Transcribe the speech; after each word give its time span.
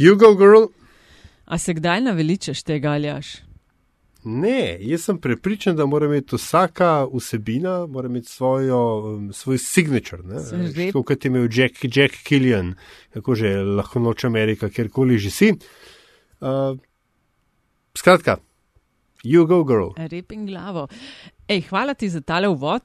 Jugo 0.00 0.34
Girl. 0.34 0.64
A 1.44 1.58
se 1.58 1.74
kdaj 1.74 2.00
naveličaš 2.00 2.62
tega 2.62 2.90
ali 2.90 3.08
aš? 3.08 3.34
Ne, 4.24 4.76
jaz 4.80 5.02
sem 5.04 5.18
prepričan, 5.20 5.76
da 5.76 5.84
mora 5.86 6.06
imeti 6.06 6.36
vsaka 6.36 7.06
vsebina, 7.12 7.86
mora 7.86 8.08
imeti 8.08 8.28
svojo, 8.28 8.78
um, 9.16 9.32
svoj 9.32 9.58
signature. 9.58 10.22
Tako 10.22 11.02
kot 11.02 11.24
je 11.24 11.28
imel 11.28 11.48
Jack, 11.52 11.84
Jack 11.96 12.14
Killian, 12.24 12.74
kako 13.12 13.34
že 13.34 13.54
lahko 13.56 14.00
noč 14.00 14.24
Amerika, 14.24 14.68
kjerkoli 14.68 15.18
že 15.18 15.30
si. 15.30 15.52
Uh, 16.40 16.78
skratka, 17.98 18.38
you 19.24 19.46
go, 19.46 19.64
girl. 19.64 19.92
Reping 19.96 20.48
glavo. 20.48 20.88
Ej, 21.48 21.66
hvala 21.68 21.94
ti 21.94 22.08
za 22.08 22.20
tale 22.20 22.48
uvod. 22.48 22.84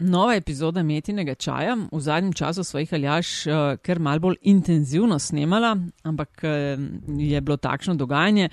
Nova 0.00 0.34
epizoda 0.34 0.82
Metinega 0.82 1.34
čaja. 1.34 1.76
V 1.92 2.00
zadnjem 2.00 2.32
času 2.32 2.64
smo 2.64 2.78
jih 2.80 2.92
aljaš 2.94 3.46
uh, 3.46 3.54
kar 3.82 3.98
mal 3.98 4.20
bolj 4.22 4.36
intenzivno 4.42 5.18
snemala, 5.18 5.72
ampak 6.02 6.44
uh, 6.44 6.50
je 7.18 7.40
bilo 7.40 7.56
takšno 7.56 7.94
dogajanje. 7.94 8.48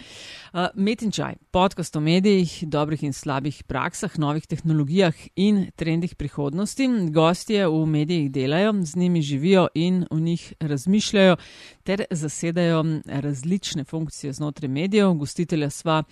Uh, 0.53 0.65
Metin 0.75 1.11
čaj, 1.11 1.35
podcast 1.51 1.95
o 1.95 1.99
medijih, 1.99 2.63
dobrih 2.67 3.03
in 3.03 3.13
slabih 3.13 3.63
praksah, 3.63 4.17
novih 4.17 4.47
tehnologijah 4.47 5.13
in 5.35 5.67
trendih 5.75 6.15
prihodnosti. 6.15 6.87
Gostje 7.13 7.67
v 7.67 7.85
medijih 7.85 8.31
delajo, 8.31 8.73
z 8.81 8.95
njimi 8.95 9.21
živijo 9.21 9.67
in 9.73 10.05
v 10.12 10.20
njih 10.21 10.53
razmišljajo 10.59 11.35
ter 11.84 12.03
zasedajo 12.12 12.84
različne 13.05 13.84
funkcije 13.84 14.34
znotraj 14.34 14.70
medijev. 14.70 15.13
Gostitelja 15.13 15.70
sva 15.70 16.03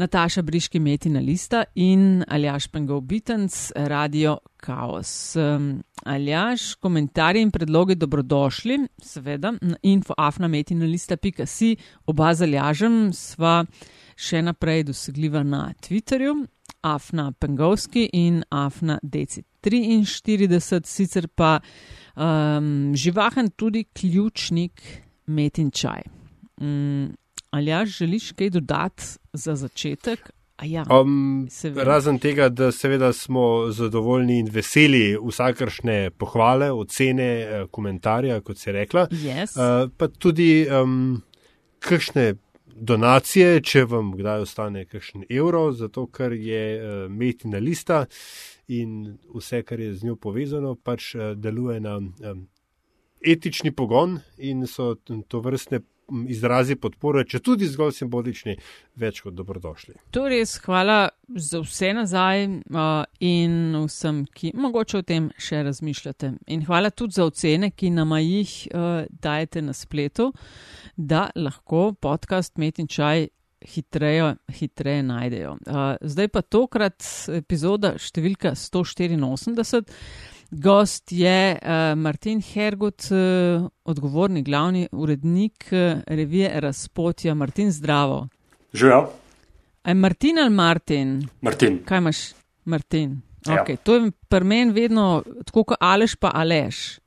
Nataša 0.00 0.42
Briški 0.42 0.80
Metina 0.80 1.20
Lista 1.20 1.64
in 1.74 2.24
Aljaš 2.28 2.68
Pengov 2.68 3.00
Bitens, 3.00 3.72
radio. 3.76 4.38
Um, 4.68 5.82
Aljaš, 6.04 6.74
komentarji 6.74 7.42
in 7.42 7.50
predlogi 7.50 7.94
dobrodošli, 7.94 8.78
seveda, 9.02 9.52
na 9.60 9.76
infoafnametina.si, 9.82 11.76
oba 12.06 12.32
z 12.34 12.48
Aljažem 12.48 12.96
sva 13.12 13.64
še 14.16 14.40
naprej 14.42 14.86
dosegljiva 14.88 15.44
na 15.44 15.66
Twitterju, 15.84 16.34
Afna 16.80 17.32
Pengovski 17.32 18.08
in 18.16 18.42
Afna 18.48 18.98
Deci 19.02 19.44
43, 19.60 20.80
sicer 20.84 21.28
pa 21.28 21.58
um, 22.16 22.92
živahen 22.96 23.52
tudi 23.52 23.84
ključnik 23.84 24.80
Metin 25.26 25.70
Čaj. 25.70 26.08
Um, 26.60 27.10
Aljaš, 27.50 27.98
želiš 27.98 28.32
kaj 28.32 28.50
dodati 28.50 29.04
za 29.32 29.54
začetek? 29.54 30.30
Ja, 30.62 30.84
um, 31.02 31.48
razen 31.76 32.18
tega, 32.18 32.48
da 32.48 32.72
seveda 32.72 33.12
smo 33.12 33.70
zadovoljni 33.70 34.38
in 34.38 34.48
veseli 34.52 35.16
vsakršne 35.24 36.10
pohvale, 36.10 36.72
ocene, 36.72 37.24
eh, 37.40 37.66
komentarje, 37.70 38.40
kot 38.40 38.66
je 38.66 38.72
rekla. 38.72 39.06
Yes. 39.06 39.56
Uh, 39.56 39.90
pa 39.96 40.08
tudi 40.08 40.66
um, 40.82 41.22
kakšne 41.78 42.34
donacije, 42.76 43.62
če 43.62 43.84
vam 43.84 44.12
kdaj 44.16 44.44
ostane 44.44 44.84
kakšen 44.84 45.24
evro, 45.30 45.72
zato 45.72 46.06
ker 46.06 46.32
je 46.32 46.64
uh, 46.76 47.10
metina 47.10 47.58
lista 47.58 48.04
in 48.68 49.16
vse, 49.34 49.62
kar 49.62 49.80
je 49.80 49.94
z 49.94 50.10
njo 50.10 50.16
povezano, 50.16 50.74
pač 50.74 51.14
uh, 51.14 51.32
deluje 51.36 51.80
na 51.80 51.96
um, 51.96 52.44
etični 53.20 53.72
pogon 53.72 54.18
in 54.38 54.66
so 54.66 54.94
to 55.28 55.40
vrstne 55.40 55.80
izrazi 56.28 56.76
podpore, 56.76 57.24
če 57.28 57.40
tudi 57.44 57.68
zgolj 57.70 57.94
simbolični, 58.00 58.56
več 59.00 59.20
kot 59.24 59.34
dobrodošli. 59.36 59.96
To 60.14 60.26
res 60.30 60.56
hvala 60.64 61.10
za 61.36 61.62
vse 61.62 61.92
nazaj 61.96 62.46
uh, 62.46 63.04
in 63.24 63.76
vsem, 63.86 64.24
ki 64.34 64.52
mogoče 64.58 65.00
o 65.00 65.06
tem 65.06 65.30
še 65.38 65.62
razmišljate. 65.66 66.32
In 66.54 66.64
hvala 66.68 66.90
tudi 66.90 67.18
za 67.18 67.26
ocene, 67.28 67.70
ki 67.70 67.92
nam 67.94 68.16
jih 68.18 68.54
uh, 68.70 69.04
dajete 69.10 69.62
na 69.62 69.76
spletu, 69.76 70.30
da 70.96 71.28
lahko 71.36 71.92
podcast 72.00 72.58
Met 72.58 72.82
in 72.82 72.90
Čaj 72.90 73.28
hitreje, 73.60 74.34
hitreje 74.48 75.02
najdejo. 75.02 75.56
Uh, 75.66 75.94
zdaj 76.00 76.28
pa 76.32 76.42
tokrat 76.42 77.04
epizoda 77.36 77.94
številka 78.00 78.54
184. 78.56 79.84
Gost 80.50 81.12
je 81.12 81.58
uh, 81.62 81.98
Martin 81.98 82.40
Hergut, 82.42 83.06
uh, 83.10 83.68
odgovorni 83.84 84.42
glavni 84.42 84.88
urednik 84.92 85.68
uh, 85.72 86.02
revije 86.06 86.60
Razpotja. 86.60 87.34
Martin, 87.34 87.70
zdravo. 87.72 88.28
Živijo. 88.72 89.10
Je 89.86 89.94
Martin 89.94 90.38
ali 90.38 90.50
Martin? 90.50 91.28
Martin. 91.40 91.78
Kaj 91.84 91.98
imaš, 91.98 92.16
Martin? 92.64 93.20
Ja. 93.46 93.64
Okay. 93.64 93.76
To 93.76 93.94
je 93.94 94.10
pri 94.28 94.44
meni 94.44 94.72
vedno 94.72 95.22
tako, 95.46 95.64
kot 95.64 95.76
Aleš 95.80 96.14
pa 96.16 96.30
Aleš. 96.34 96.98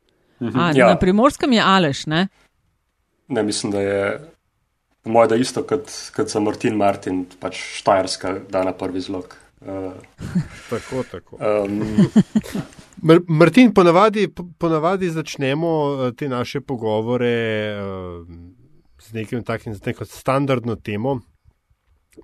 Mhm, 0.42 0.60
A, 0.60 0.72
ja. 0.76 0.88
Na 0.88 0.98
primorskem 1.00 1.54
je 1.54 1.62
Aleš, 1.62 2.06
ne? 2.06 2.28
Ne, 3.28 3.44
mislim, 3.44 3.72
da 3.72 3.82
je 3.82 4.20
moja 5.04 5.28
da 5.28 5.36
isto 5.36 5.64
kot, 5.64 5.92
kot 6.16 6.28
za 6.28 6.40
Martin 6.40 6.76
Martin, 6.76 7.26
pač 7.40 7.60
Štajerska, 7.80 8.40
da 8.50 8.64
na 8.64 8.74
prvi 8.74 9.02
zlog. 9.02 9.36
Uh, 9.68 9.94
tako, 10.70 11.04
tako. 11.12 11.38
Um, 11.66 11.84
Martin, 13.40 13.74
ponavadi, 13.74 14.28
ponavadi 14.58 15.10
začnemo 15.10 15.70
eh, 16.08 16.12
te 16.12 16.30
naše 16.30 16.62
pogovore 16.62 17.76
uh, 17.80 18.28
z 19.02 19.14
nekim 19.14 19.44
takim, 19.44 19.76
z 19.76 19.86
neko 19.86 20.06
standardno 20.06 20.76
temo, 20.76 21.20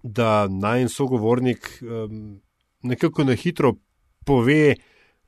da 0.03 0.47
naj 0.47 0.81
en 0.81 0.89
sogovornik 0.89 1.79
um, 1.81 2.41
nekako 2.83 3.23
na 3.23 3.33
hitro 3.35 3.73
pove 4.25 4.75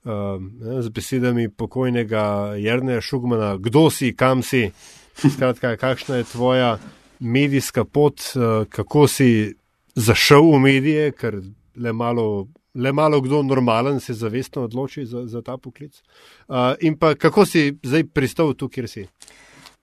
um, 0.04 0.52
z 0.82 0.90
besedami 0.90 1.50
pokojnega 1.50 2.54
Jrneja 2.58 3.02
Šugmana, 3.02 3.58
kdo 3.58 3.90
si, 3.90 4.16
kam 4.16 4.44
si, 4.44 4.72
skratka, 5.16 5.78
kakšna 5.78 6.16
je 6.16 6.24
tvoja 6.24 6.78
medijska 7.20 7.86
pot, 7.86 8.20
uh, 8.36 8.68
kako 8.70 9.08
si 9.08 9.56
zašel 9.96 10.52
v 10.52 10.60
medije, 10.60 11.12
ker 11.12 11.42
le 11.76 11.94
malo 11.94 12.48
le 12.74 12.92
malo 12.92 13.22
kdo 13.22 13.44
normalen 13.44 14.00
se 14.00 14.14
zavestno 14.14 14.64
odloči 14.64 15.06
za, 15.06 15.26
za 15.26 15.42
ta 15.42 15.58
poklic. 15.58 16.02
Uh, 16.48 16.56
in 16.80 16.98
pa 16.98 17.16
kako 17.16 17.46
si 17.46 17.76
zdaj 17.84 18.04
pristal 18.14 18.54
tu, 18.54 18.70
kjer 18.70 18.88
si? 18.90 19.08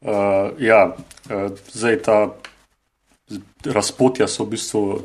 Uh, 0.00 0.56
ja, 0.59 0.97
uh, 0.97 1.53
zdaj 1.72 2.03
ta 2.03 2.19
razpotja 3.65 4.28
so 4.28 4.44
v 4.44 4.56
bistvu 4.56 5.03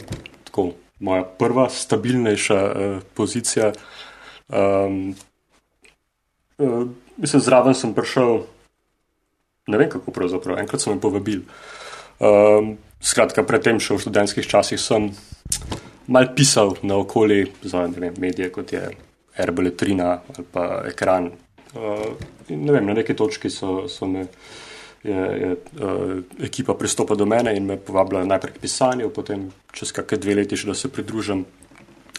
tako, 0.47 0.71
moja 0.99 1.23
prva 1.23 1.67
stabilnejša 1.69 2.59
uh, 2.63 3.01
pozicija. 3.13 3.73
Um, 4.47 5.15
uh, 6.57 6.87
mislim, 7.17 7.41
zraven 7.41 7.75
sem 7.75 7.93
prišel, 7.93 8.45
ne 9.67 9.77
vem 9.77 9.89
kako 9.89 10.11
pravzaprav, 10.11 10.59
enkrat 10.63 10.81
sem 10.81 10.93
jim 10.93 11.03
povabil. 11.03 11.43
Um, 12.23 12.77
skratka, 13.03 13.43
predtem 13.43 13.81
še 13.83 13.97
v 13.97 14.03
študentskih 14.05 14.47
časih 14.47 14.79
sem 14.79 15.11
mal 16.07 16.27
pisal 16.35 16.75
na 16.81 16.97
okolje 16.97 17.47
za 17.61 17.85
vem, 17.85 18.13
medije, 18.17 18.51
kot 18.51 18.73
je 18.73 18.89
Erbeletrina 19.37 20.21
ali 20.35 20.45
pa 20.51 20.83
ekran. 20.87 21.31
Uh, 21.73 22.13
ne 22.49 22.71
vem, 22.71 22.85
na 22.85 22.93
neki 22.93 23.15
točki 23.17 23.49
so, 23.49 23.87
so 23.89 24.07
me, 24.07 24.27
je, 25.03 25.13
je 25.13 25.55
uh, 25.81 26.17
ekipa 26.43 26.73
pristopila 26.73 27.17
do 27.17 27.25
mene 27.25 27.55
in 27.57 27.65
me 27.65 27.77
povabila 27.77 28.25
najprej 28.25 28.53
k 28.53 28.61
pisanju, 28.61 29.09
potem 29.09 29.47
čez 29.73 29.91
kakšne 29.91 30.21
dve 30.21 30.35
leti 30.41 30.59
še, 30.59 30.69
da 30.69 30.77
se 30.77 30.91
pridružim 30.91 31.45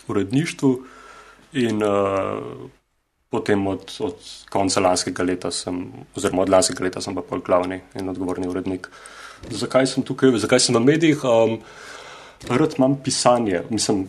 uredništvu. 0.09 0.73
In 1.55 1.83
uh, 1.87 2.67
potem 3.31 3.67
od, 3.67 3.91
od 4.00 4.31
konca 4.50 4.81
lanskega 4.81 5.23
leta, 5.23 5.50
sem, 5.55 5.87
oziroma 6.17 6.43
od 6.43 6.50
lanskega 6.50 6.84
leta, 6.87 7.03
sem 7.03 7.15
pa 7.15 7.23
pol 7.23 7.43
glavni 7.47 7.81
in 7.99 8.11
odgovorni 8.11 8.50
urednik. 8.50 8.91
Zakaj 9.50 9.87
sem 9.87 10.06
tukaj, 10.06 10.34
zakaj 10.43 10.67
sem 10.67 10.75
v 10.75 10.83
medijih? 10.83 11.23
Um, 11.23 11.61
rad 12.49 12.75
imam 12.78 12.97
pisanje, 13.05 13.62
mislim, 13.71 14.09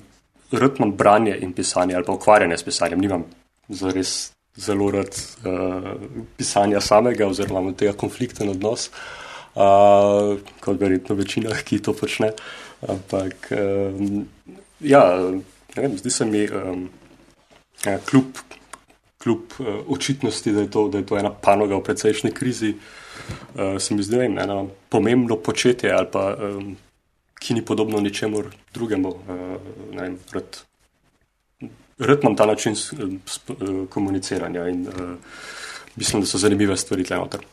rad 0.52 0.80
imam 0.80 0.92
branje 0.92 1.38
in 1.42 1.54
pisanje 1.54 1.96
ali 1.96 2.06
pa 2.06 2.14
ukvarjanje 2.14 2.58
s 2.58 2.64
pisanjem. 2.64 3.00
Nimam 3.00 3.24
zares 3.70 4.32
zelo 4.56 4.92
rad 4.92 5.08
uh, 5.08 5.92
pisanja 6.38 6.82
samega 6.82 7.28
oziroma 7.28 7.74
tega 7.74 7.94
konflikten 7.94 8.50
odnos, 8.50 8.90
uh, 9.56 10.38
kot 10.60 10.80
verjetno 10.80 11.16
večina, 11.16 11.56
ki 11.68 11.82
to 11.84 11.94
počne. 11.94 12.32
Ampak, 12.88 13.50
um, 13.52 14.26
ja, 14.80 15.04
ne 15.76 15.82
vem, 15.82 15.98
zdi 15.98 16.12
se 16.12 16.26
mi, 16.26 16.46
um, 16.48 16.90
kljub, 18.06 18.40
kljub 19.24 19.60
uh, 19.60 19.68
očitnosti, 19.88 20.52
da 20.52 20.62
je, 20.62 20.72
to, 20.72 20.88
da 20.90 21.02
je 21.02 21.06
to 21.06 21.18
ena 21.18 21.32
panoga 21.34 21.76
v 21.76 21.84
precejšnji 21.84 22.32
krizi, 22.32 22.74
uh, 22.76 23.80
se 23.80 23.96
mi 23.96 24.04
zdi, 24.04 24.16
da 24.16 24.24
je 24.24 24.34
eno 24.44 24.68
pomembno 24.90 25.36
početje 25.36 25.92
ali 25.92 26.08
pa 26.12 26.36
um, 26.36 26.76
ki 27.46 27.54
ni 27.54 27.66
podobno 27.66 28.02
ničemu 28.02 28.44
drugemu. 28.74 29.10
Uh, 29.10 29.18
vem, 29.94 30.18
rad, 30.34 30.62
rad 31.98 32.24
imam 32.24 32.36
ta 32.36 32.46
način 32.46 32.74
uh, 32.74 33.90
komuniciranja 33.90 34.68
in 34.68 34.88
uh, 34.88 34.94
mislim, 35.96 36.22
da 36.22 36.28
so 36.28 36.38
zanimive 36.38 36.78
stvari 36.78 37.04
tle 37.04 37.18
noter. 37.18 37.46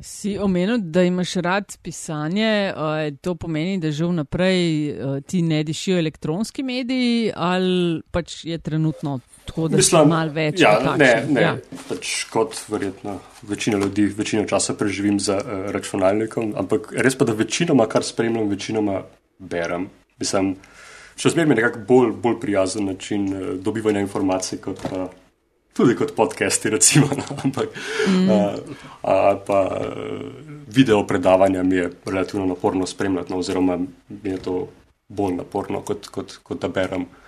Si 0.00 0.38
omenil, 0.38 0.78
da 0.78 1.02
imaš 1.02 1.34
rad 1.34 1.76
pisanje, 1.82 2.72
to 3.20 3.34
pomeni, 3.34 3.78
da 3.78 3.90
že 3.90 4.04
vnaprej 4.04 4.94
ti 5.26 5.42
ne 5.42 5.62
dišijo 5.64 5.98
elektronski 5.98 6.62
mediji 6.62 7.32
ali 7.36 8.02
pač 8.10 8.44
je 8.44 8.58
trenutno 8.58 9.20
tako 9.44 9.68
da 9.68 9.76
Mislim, 9.76 10.08
malo 10.08 10.32
več. 10.32 10.60
Ja, 10.60 10.78
ne, 10.98 11.10
ne. 11.28 11.42
Ja. 11.42 11.52
Pač 11.88 12.12
kot 12.32 12.56
verjetno 12.68 13.18
večina 13.48 13.78
ljudi, 13.78 14.06
večino 14.16 14.44
časa 14.48 14.74
preživim 14.78 15.18
za 15.20 15.38
uh, 15.40 15.66
računalnikom, 15.74 16.54
ampak 16.60 16.92
res 16.96 17.18
pa, 17.18 17.26
da 17.28 17.36
večinoma, 17.36 17.86
kar 17.90 18.06
spremljam, 18.06 18.48
večinoma 18.52 19.02
berem. 19.38 19.88
Mislim, 20.20 20.54
še 21.16 21.34
zmeraj 21.34 21.52
je 21.52 21.58
nekako 21.60 21.84
bolj, 21.88 22.14
bolj 22.24 22.40
prijazen 22.42 22.88
način 22.92 23.28
uh, 23.32 23.52
dobivanja 23.60 24.04
informacij 24.04 24.62
kot 24.64 24.82
pa. 24.88 25.10
Tudi 25.74 25.96
kot 25.98 26.12
podcasti, 26.14 26.70
recimo, 26.70 27.08
no, 27.18 27.24
ampak 27.42 27.72
mm. 28.06 28.28
a, 28.30 28.36
a, 29.10 29.14
pa 29.42 29.58
video 30.70 31.00
predavanja 31.02 31.64
mi 31.66 31.80
je 31.80 31.88
relativno 32.06 32.46
naporno 32.46 32.86
spremljati, 32.86 33.32
no, 33.32 33.40
oziroma 33.42 33.80
mi 34.06 34.30
je 34.30 34.38
to 34.44 34.54
bolj 35.08 35.34
naporno, 35.40 35.80
kot, 35.82 36.06
kot, 36.14 36.36
kot 36.46 36.62
da 36.62 36.70
berem. 36.70 37.02
Eh, 37.02 37.23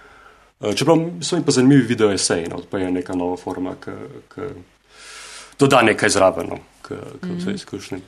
čeprav 0.60 0.98
so 1.20 1.36
mi 1.36 1.44
pa 1.44 1.52
zanimivi 1.52 1.82
video 1.82 2.12
eseji, 2.12 2.48
no, 2.48 2.60
pa 2.70 2.78
je 2.78 2.90
neka 2.90 3.14
nova 3.14 3.36
forma, 3.36 3.74
ki 4.34 4.40
doda 5.58 5.82
nekaj 5.82 6.08
zraven, 6.08 6.48
no, 6.48 6.58
k, 6.82 6.96
k 7.20 7.26
mm. 7.26 7.38
vsej 7.38 7.54
izkušnji. 7.54 8.00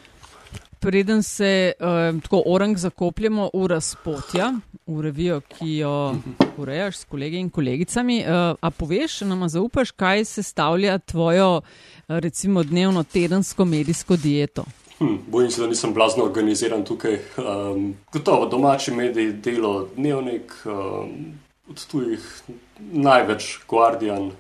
Preden 0.80 1.22
se 1.22 1.72
uh, 1.80 2.20
tako 2.22 2.42
orang 2.46 2.78
zakopljemo 2.78 3.50
v 3.54 3.66
razpotja, 3.66 4.52
v 4.86 5.00
revijo, 5.02 5.40
ki 5.40 5.76
jo 5.76 6.14
urejaš 6.56 6.96
s 6.96 7.04
kolegi 7.04 7.40
in 7.42 7.50
kolegicami, 7.50 8.20
uh, 8.22 8.54
a 8.60 8.70
poveš, 8.70 9.20
nam 9.20 9.48
zaupaš, 9.48 9.90
kaj 9.90 10.24
se 10.24 10.42
stavlja 10.42 10.98
tvojo, 10.98 11.60
recimo, 12.08 12.62
dnevno 12.62 13.02
tedensko 13.02 13.64
medijsko 13.64 14.16
dieto? 14.16 14.64
Hm, 14.98 15.16
bojim 15.26 15.50
se, 15.50 15.60
da 15.60 15.66
nisem 15.66 15.94
blazno 15.94 16.24
organiziran 16.24 16.84
tukaj. 16.84 17.18
Um, 17.38 17.94
gotovo 18.12 18.46
domači 18.46 18.94
mediji, 18.94 19.32
delo, 19.32 19.88
dnevnik, 19.96 20.52
um, 20.64 21.34
od 21.70 21.87
tujih 21.87 22.43
največ 22.79 23.59
Guardian, 23.69 24.31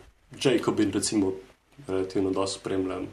Jacobin, 0.42 0.92
recimo, 0.92 1.32
relativno 1.86 2.30
dosto 2.30 2.60
spremljam. 2.60 3.06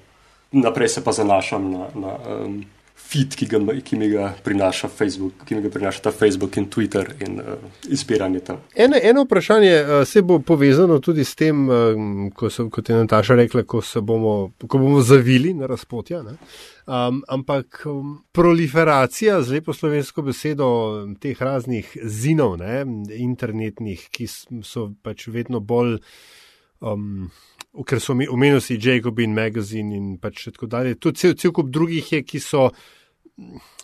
Naprej 0.52 0.88
se 0.88 1.04
pa 1.04 1.12
zanašam 1.12 1.72
na, 1.72 1.88
na 1.96 2.18
um, 2.28 2.66
feed, 2.96 3.36
ki, 3.36 3.46
ga, 3.50 3.60
ki 3.84 3.98
mi 4.00 4.08
ga 4.10 4.30
prinaša 4.44 4.88
Facebook, 4.90 5.44
ki 5.48 5.58
mi 5.58 5.64
ga 5.66 5.70
prinaša 5.74 6.06
ta 6.08 6.12
Facebook 6.12 6.58
in 6.58 6.70
Twitter 6.72 7.12
in 7.28 7.40
uh, 7.40 7.58
izbiranje 7.92 8.40
tam. 8.48 8.62
Eno, 8.76 9.00
eno 9.02 9.26
vprašanje 9.26 9.74
uh, 9.82 10.08
se 10.08 10.22
bo 10.22 10.40
povezano 10.40 11.00
tudi 11.00 11.24
s 11.24 11.36
tem, 11.36 11.68
um, 11.70 12.30
ko 12.36 12.50
so, 12.50 12.70
kot 12.70 12.90
je 12.90 12.96
Nataša 12.96 13.36
rekla, 13.36 13.64
ko, 13.64 13.82
bomo, 14.02 14.36
ko 14.68 14.82
bomo 14.82 15.02
zavili 15.02 15.54
na 15.54 15.68
razpotja. 15.68 16.24
Um, 16.26 17.22
ampak 17.28 17.84
um, 17.86 18.18
proliferacija, 18.32 19.42
z 19.42 19.60
lepo 19.60 19.74
slovensko 19.74 20.24
besedo, 20.26 20.70
teh 21.22 21.42
raznih 21.42 21.98
zinov, 22.04 22.58
ne, 22.62 22.84
internetnih, 23.20 24.08
ki 24.12 24.30
so 24.64 24.90
pač 25.04 25.28
vedno 25.28 25.60
bolj. 25.60 26.00
Um, 26.84 27.30
ker 27.84 28.00
so 28.00 28.14
omenili 28.14 28.62
si 28.62 28.78
Jacobin 28.82 29.34
Magazine 29.34 29.96
in 29.96 30.18
pač 30.22 30.48
tako 30.52 30.70
dalje. 30.72 30.96
Tu 30.96 31.12
cel, 31.12 31.36
cel 31.36 31.52
kup 31.56 31.72
drugih 31.74 32.12
je, 32.14 32.22
ki 32.24 32.40
so, 32.40 32.70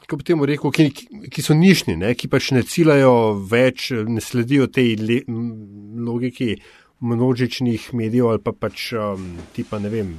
kako 0.05 0.19
bi 0.21 0.27
temu 0.27 0.47
rekel, 0.47 0.71
ki, 0.71 0.87
ki 1.31 1.43
so 1.43 1.57
nišni, 1.57 1.97
ne, 1.99 2.13
ki 2.15 2.29
pač 2.31 2.51
ne 2.55 2.63
ciljajo 2.63 3.15
več, 3.51 3.91
ne 4.07 4.23
sledijo 4.23 4.69
tej 4.71 4.95
le, 5.01 5.21
logiki 6.01 6.55
množičnih 7.01 7.93
medijev 7.97 8.29
ali 8.29 8.43
pa 8.45 8.53
pač 8.53 8.91
um, 8.93 9.33
tipa 9.55 9.79
ne 9.81 9.89
vem. 9.89 10.11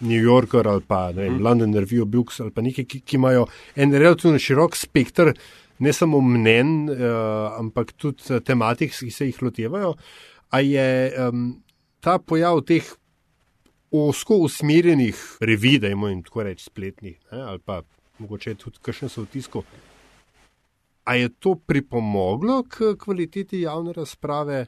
New 0.00 0.22
Yorker 0.22 0.64
ali 0.68 0.80
pa 0.88 1.10
vem, 1.12 1.34
mm. 1.34 1.42
London 1.44 1.74
Review 1.76 2.06
Books 2.08 2.40
ali 2.40 2.54
pa 2.54 2.64
nekaj, 2.64 2.86
ki, 2.88 3.02
ki 3.04 3.18
imajo 3.18 3.48
en 3.76 3.92
relativno 3.92 4.40
širok 4.40 4.78
spektr, 4.78 5.34
ne 5.84 5.92
samo 5.92 6.22
mnen, 6.24 6.88
uh, 6.92 7.58
ampak 7.58 7.92
tudi 8.00 8.40
tematik, 8.44 8.94
ki 8.96 9.12
se 9.12 9.28
jih 9.28 9.42
lotevajo. 9.44 9.94
A 10.56 10.60
je 10.64 10.86
um, 11.28 11.50
ta 12.00 12.16
pojav 12.18 12.62
teh 12.68 12.86
osko 13.90 14.36
usmerjenih 14.36 15.20
revij, 15.40 15.78
da 15.78 15.88
imamo 15.88 16.22
tako 16.22 16.42
reči 16.42 16.64
spletnih, 16.64 17.18
ne, 17.32 17.42
ali 17.42 17.58
pa 17.58 17.82
mogoče 18.18 18.54
tudi 18.54 18.78
kakšne 18.82 19.08
so 19.08 19.24
v 19.24 19.30
tisku. 19.32 19.62
A 21.04 21.16
je 21.16 21.28
to 21.28 21.54
pripomoglo 21.54 22.62
k 22.68 22.94
kvaliteti 22.98 23.60
javne 23.60 23.92
razprave 23.92 24.66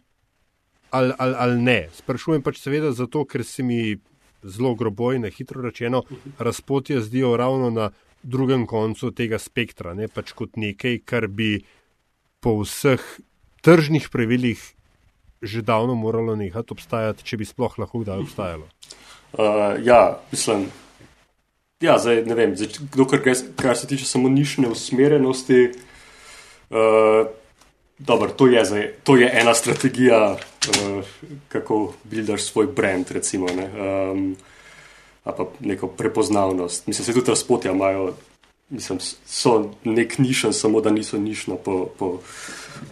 ali, 0.91 1.13
ali, 1.19 1.35
ali 1.39 1.63
ne? 1.63 1.89
Sprašujem 1.95 2.43
pač 2.43 2.59
seveda 2.61 2.93
zato, 2.93 3.25
ker 3.25 3.45
se 3.45 3.63
mi 3.63 3.97
zelo 4.43 4.75
grobo 4.75 5.13
in 5.13 5.25
hitro 5.31 5.63
rečeno 5.63 6.03
razpotje 6.39 7.01
zdijo 7.01 7.37
ravno 7.37 7.71
na 7.71 7.91
drugem 8.23 8.67
koncu 8.67 9.11
tega 9.11 9.39
spektra, 9.39 9.95
ne 9.95 10.09
pač 10.09 10.33
kot 10.33 10.57
nekaj, 10.57 10.99
kar 11.05 11.29
bi 11.29 11.63
po 12.41 12.59
vseh 12.63 13.03
tržnih 13.63 14.09
pravilih 14.11 14.61
že 15.43 15.63
davno 15.63 15.95
moralo 15.95 16.37
nehati 16.37 16.75
obstajati, 16.75 17.25
če 17.25 17.37
bi 17.37 17.49
sploh 17.49 17.79
lahko 17.79 18.05
kdaj 18.05 18.25
obstajalo. 18.27 18.69
Uh, 19.33 19.81
ja, 19.81 20.21
mislim, 20.29 20.67
ja, 21.81 21.95
zdaj 21.97 22.19
ne 22.29 22.35
vem, 22.37 22.51
zdaj, 22.53 22.83
dokor, 22.93 23.23
kar 23.57 23.79
se 23.81 23.87
tiče 23.89 24.05
samo 24.05 24.29
nišne 24.29 24.69
usmerjenosti. 24.69 25.71
Uh, 26.69 27.31
Dobro, 27.99 28.31
to 28.31 28.47
je, 28.47 28.65
zdaj, 28.65 28.93
to 29.05 29.17
je 29.17 29.31
ena 29.41 29.55
strategija, 29.55 30.33
uh, 30.35 31.05
kako 31.49 31.95
buildaš 32.05 32.43
svoj 32.43 32.67
brand, 32.67 33.07
recimo, 33.11 33.47
ne, 33.47 33.71
um, 34.13 34.37
pa 35.25 35.47
neko 35.61 35.87
prepoznavnost. 35.87 36.87
Mislim, 36.87 37.05
se 37.05 37.13
tudi 37.13 37.31
razpotja 37.31 37.73
imajo, 37.73 38.13
mislim, 38.73 38.99
so 39.27 39.71
nek 39.85 40.19
nišen, 40.19 40.53
samo 40.53 40.81
da 40.81 40.91
niso 40.91 41.19
nišno 41.19 41.57
po, 41.57 41.87
po, 41.99 42.21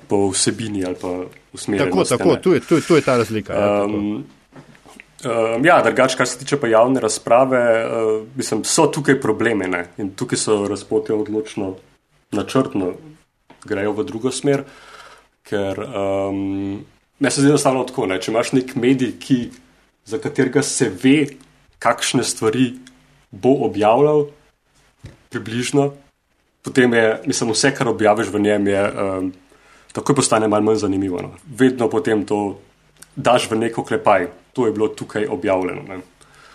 po 0.08 0.28
vsebini 0.28 0.84
ali 0.84 0.96
pa 1.00 1.24
usmerjenosti. 1.52 2.16
Tako, 2.18 2.30
tako, 2.30 2.42
tu 2.42 2.52
je, 2.52 2.60
tu, 2.60 2.74
je, 2.74 2.80
tu 2.80 2.96
je 2.96 3.02
ta 3.02 3.16
razlika. 3.16 3.52
Ja, 3.52 3.84
um, 3.84 4.24
ja, 5.64 5.82
drugače, 5.82 6.16
kar 6.16 6.28
se 6.28 6.38
tiče 6.38 6.60
pa 6.60 6.68
javne 6.68 7.00
razprave, 7.00 7.62
uh, 7.86 8.26
mislim, 8.36 8.64
so 8.64 8.86
tukaj 8.86 9.20
probleme 9.20 9.68
ne? 9.68 9.86
in 9.98 10.10
tukaj 10.10 10.38
so 10.38 10.66
razpotje 10.68 11.14
odločno, 11.14 11.74
načrtno 12.32 12.92
grejo 13.64 13.92
v 13.92 14.04
drugo 14.04 14.32
smer, 14.32 14.64
ker 15.48 15.80
um, 15.80 16.84
ne 17.18 17.30
se 17.30 17.40
zdi 17.40 17.50
enostavno 17.50 17.84
tako. 17.84 18.06
Ne? 18.06 18.20
Če 18.20 18.32
imaš 18.32 18.52
nek 18.56 18.76
medij, 18.76 19.16
ki, 19.20 19.40
za 20.04 20.20
katerega 20.20 20.62
se 20.62 20.90
ve, 21.02 21.16
kakšne 21.80 22.24
stvari 22.24 22.74
bo 23.30 23.56
objavljal, 23.64 24.28
približno, 25.30 25.92
potem 26.62 26.92
je, 26.94 27.20
mislim, 27.26 27.54
vse, 27.54 27.70
kar 27.74 27.88
objaviš 27.88 28.28
v 28.28 28.40
njem, 28.40 28.66
je 28.66 28.82
um, 28.90 29.32
takoj 29.92 30.18
postane 30.18 30.48
malo 30.48 30.66
manj 30.66 30.82
zanimivo. 30.82 31.22
No? 31.22 31.32
Vedno 31.46 31.88
potem 31.90 32.26
to 32.26 32.60
daš 33.16 33.50
v 33.50 33.58
neko 33.58 33.84
klepaj 33.84 34.28
to 34.52 34.66
je 34.66 34.72
bilo 34.72 34.88
tukaj 34.88 35.26
objavljeno. 35.26 35.82
Ne. 35.88 35.98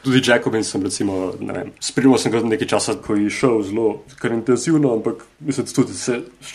Tudi 0.03 0.21
Jacobin 0.25 0.63
sem, 0.63 0.83
recimo, 0.83 1.33
spremljal 1.79 2.17
sem 2.21 2.31
ga 2.31 2.41
nekaj 2.43 2.67
časa, 2.67 2.93
ko 3.01 3.15
je 3.15 3.29
šel 3.29 3.61
zelo 3.65 4.03
intenzivno, 4.23 4.93
ampak 4.93 5.23
mislim, 5.39 5.67
tudi 5.67 5.93
se 5.93 6.19
s 6.41 6.53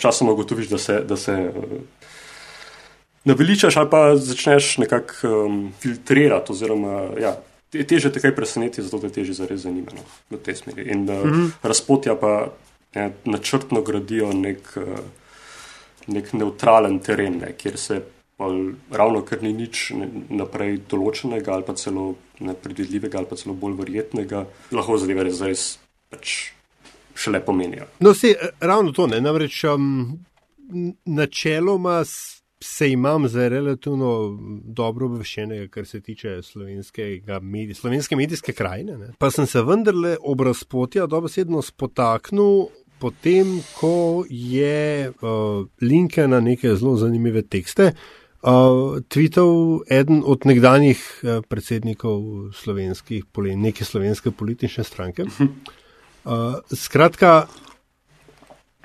časoma 0.00 0.32
ugotoviš, 0.32 0.68
da 0.68 0.78
se, 0.78 1.00
da 1.00 1.16
se 1.16 1.32
uh, 1.32 1.64
naveličaš 3.24 3.76
ali 3.76 3.90
pa 3.90 4.16
začneš 4.16 4.78
nekako 4.78 5.28
um, 5.28 5.72
filtrirati. 5.80 6.52
Oziroma, 6.52 7.08
ja, 7.20 7.36
te, 7.70 7.84
teže 7.84 8.12
te 8.12 8.20
kaj 8.20 8.34
preseneti, 8.36 8.82
zato 8.82 8.98
te 9.02 9.10
teže 9.12 9.36
zares 9.36 9.64
zanima 9.66 9.94
no, 9.96 10.04
v 10.30 10.42
tej 10.42 10.62
smeri. 10.62 10.90
In 10.92 11.08
uh, 11.08 11.24
mm 11.24 11.32
-hmm. 11.32 11.50
razpotja 11.62 12.14
pa 12.14 12.52
ne, 12.94 13.12
načrtno 13.24 13.82
gradijo 13.82 14.32
nek, 14.32 14.76
uh, 14.76 14.98
nek 16.06 16.32
neutralen 16.32 16.98
teren, 16.98 17.38
ne, 17.38 17.52
kjer 17.52 17.78
se 17.78 18.02
ravno 18.90 19.22
ker 19.24 19.42
ni 19.42 19.52
nič 19.52 19.92
naprej 20.28 20.80
določenega, 20.90 21.54
ali 21.54 21.64
pa 21.64 21.74
celo 21.74 22.14
nepredvidljivega, 22.44 23.18
ali 23.18 23.26
pa 23.26 23.36
celo 23.36 23.54
bolj 23.54 23.78
verjetnega, 23.80 24.44
lahko 24.76 24.98
zadeve 24.98 25.24
res 25.24 25.78
pač 26.10 26.52
šele 27.16 27.40
pomenijo. 27.44 27.86
No, 28.00 28.12
se 28.14 28.34
ravno 28.60 28.92
to 28.92 29.06
ne. 29.06 29.20
Namreč 29.20 29.64
um, 29.64 30.18
načeloma 31.04 32.02
se 32.62 32.90
imam 32.90 33.28
za 33.28 33.48
relativno 33.48 34.38
dobro 34.64 35.06
obveščenega, 35.06 35.68
kar 35.68 35.86
se 35.86 36.00
tiče 36.00 36.40
medij, 37.42 37.74
slovenske 37.74 38.16
medijske 38.16 38.52
krajine. 38.52 38.98
Ne. 38.98 39.12
Pa 39.18 39.30
sem 39.30 39.46
se 39.46 39.62
vendarle 39.62 40.16
ob 40.20 40.40
razpotja 40.40 41.06
dobesedno 41.06 41.62
spotaknil. 41.62 42.68
Potem, 42.98 43.58
ko 43.76 44.24
je 44.30 45.10
uh, 45.10 45.66
linke 45.84 46.24
na 46.28 46.40
neke 46.40 46.70
zelo 46.80 46.94
zanimive 46.96 47.42
tekste, 47.42 47.90
uh, 47.92 48.26
Uh, 48.46 49.00
Tvitev 49.08 49.48
eden 49.90 50.20
od 50.26 50.44
nekdanjih 50.46 51.00
uh, 51.22 51.42
predsednikov 51.48 52.52
slovenskih, 52.54 53.24
neke 53.56 53.84
slovenske 53.84 54.30
politične 54.30 54.84
stranke. 54.84 55.24
Uh, 56.24 56.54
skratka, 56.70 57.48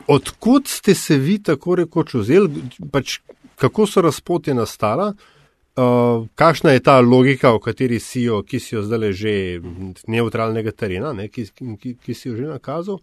odkud 0.08 0.68
ste 0.68 0.96
se 0.96 1.18
vi 1.18 1.38
tako 1.44 1.76
rekoč 1.76 2.14
vzeli, 2.14 2.64
pač, 2.92 3.20
kako 3.62 3.86
so 3.88 4.02
razpotje 4.02 4.54
nastala, 4.58 5.12
uh, 5.14 6.26
kakšna 6.36 6.72
je 6.72 6.84
ta 6.84 7.00
logika, 7.00 7.54
o 7.54 7.60
kateri 7.62 8.00
si 8.00 8.26
jo, 8.26 8.42
ki 8.44 8.60
si 8.60 8.76
jo 8.76 8.82
zdaj 8.82 9.14
že 9.14 9.34
neutralnega 10.08 10.74
terena, 10.74 11.14
ne, 11.14 11.30
ki, 11.30 11.46
ki, 11.54 11.96
ki 12.02 12.14
si 12.18 12.30
jo 12.30 12.36
že 12.40 12.50
nakazal, 12.50 12.98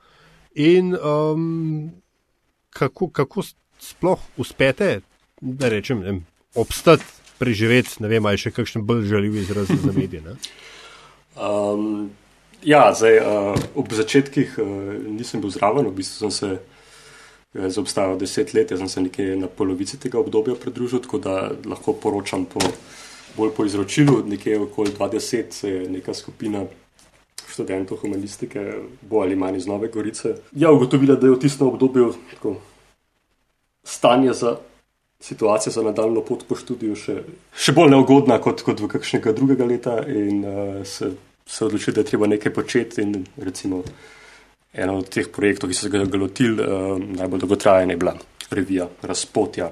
in 0.59 0.97
um, 0.97 1.93
kako, 2.75 3.11
kako 3.15 3.47
sploh 3.79 4.19
uspete, 4.37 5.01
da 5.41 5.71
rečem, 5.71 6.03
ne, 6.03 6.21
obstati 6.59 7.07
preživeti, 7.39 8.03
ne 8.03 8.11
vem, 8.11 8.27
ali 8.27 8.41
še 8.41 8.51
kakšen 8.51 8.83
bolj 8.83 9.07
žaljiv 9.13 9.37
izraz 9.45 9.71
za 9.71 9.95
medije. 9.95 10.35
Um, 11.39 12.09
ja, 12.67 12.89
zdaj, 12.91 13.21
uh, 13.23 13.67
ob 13.79 13.93
začetkih 13.95 14.57
uh, 14.59 14.67
nisem 15.07 15.39
bil 15.39 15.53
zraven, 15.55 15.87
v 15.87 16.01
bistvu 16.01 16.27
sem 16.27 16.33
se 16.35 16.49
uh, 17.55 17.69
zaobstajal 17.69 18.19
deset 18.19 18.55
let, 18.55 18.71
jaz 18.71 18.81
sem 18.81 18.89
se 18.89 19.05
nekje 19.07 19.37
na 19.37 19.49
polovici 19.49 20.01
tega 20.01 20.19
obdobja 20.19 20.55
pridružil, 20.55 21.03
tako 21.05 21.19
da 21.19 21.51
lahko 21.67 21.93
poročam 21.93 22.45
po, 22.45 22.61
bolj 23.37 23.55
po 23.57 23.65
izročilu. 23.65 24.23
Nekje 24.27 24.59
okoli 24.61 24.93
20 24.99 25.51
se 25.51 25.71
je 25.71 25.89
neka 25.91 26.15
skupina 26.15 26.65
študentov 27.49 27.99
humanistike, 27.99 28.73
bolj 29.03 29.27
ali 29.27 29.37
manj 29.37 29.57
iz 29.57 29.67
Nove 29.67 29.89
Gorice, 29.89 30.35
ja, 30.53 30.71
ugotovila, 30.71 31.17
da 31.17 31.27
je 31.27 31.33
v 31.33 31.41
tistem 31.41 31.67
obdobju 31.67 32.13
tako, 32.35 32.57
stanje 33.85 34.33
za 34.33 34.57
situacija 35.21 35.73
za 35.73 35.83
nadaljno 35.83 36.21
pot 36.21 36.45
po 36.49 36.57
študiju 36.57 36.97
še, 36.97 37.17
še 37.57 37.75
bolj 37.75 37.91
neugodna 37.91 38.39
kot, 38.43 38.63
kot 38.63 38.81
v 38.81 38.91
kakšnega 38.93 39.33
drugega 39.35 39.67
leta 39.67 39.97
in 40.07 40.45
uh, 40.45 40.87
se, 40.87 41.11
se 41.47 41.65
odločili, 41.65 41.97
da 41.97 42.05
je 42.05 42.11
treba 42.13 42.29
nekaj 42.31 42.55
početi 42.55 43.07
recimo 43.37 43.83
eno 44.73 44.99
od 44.99 45.09
teh 45.09 45.29
projektov, 45.33 45.71
ki 45.71 45.77
so 45.77 45.89
se 45.89 45.91
ga 45.91 46.19
lotili, 46.19 46.63
uh, 46.63 46.99
najbolj 46.99 47.41
dolgotrajen 47.41 47.91
je 47.91 47.97
bila 47.97 48.15
revija 48.51 48.89
Razpotja. 49.03 49.71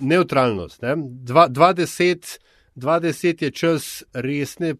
Neutralnost. 0.00 0.82
Ne? 0.82 0.96
20, 0.96 2.38
20 2.76 3.42
je 3.44 3.50
čas 3.50 4.02
resne 4.12 4.74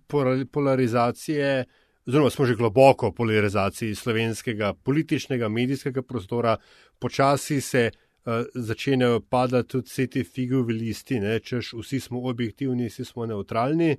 polarizacije, 0.53 1.65
oziroma 2.07 2.31
smo 2.31 2.47
že 2.47 2.57
globoko 2.57 3.11
v 3.11 3.15
polarizaciji 3.15 3.95
slovenskega 3.95 4.75
političnega, 4.75 5.49
medijskega 5.49 6.03
prostora, 6.03 6.57
počasi 6.99 7.61
se 7.61 7.91
uh, 7.91 8.33
začenjajo 8.55 9.21
padati 9.21 9.69
tudi 9.69 9.87
vse 9.87 10.07
te 10.07 10.25
figurovi 10.25 10.75
listi, 10.75 11.21
ne, 11.21 11.41
češ 11.41 11.75
vsi 11.83 12.01
smo 12.01 12.23
objektivni, 12.31 12.89
vsi 12.89 13.05
smo 13.05 13.27
neutralni, 13.27 13.97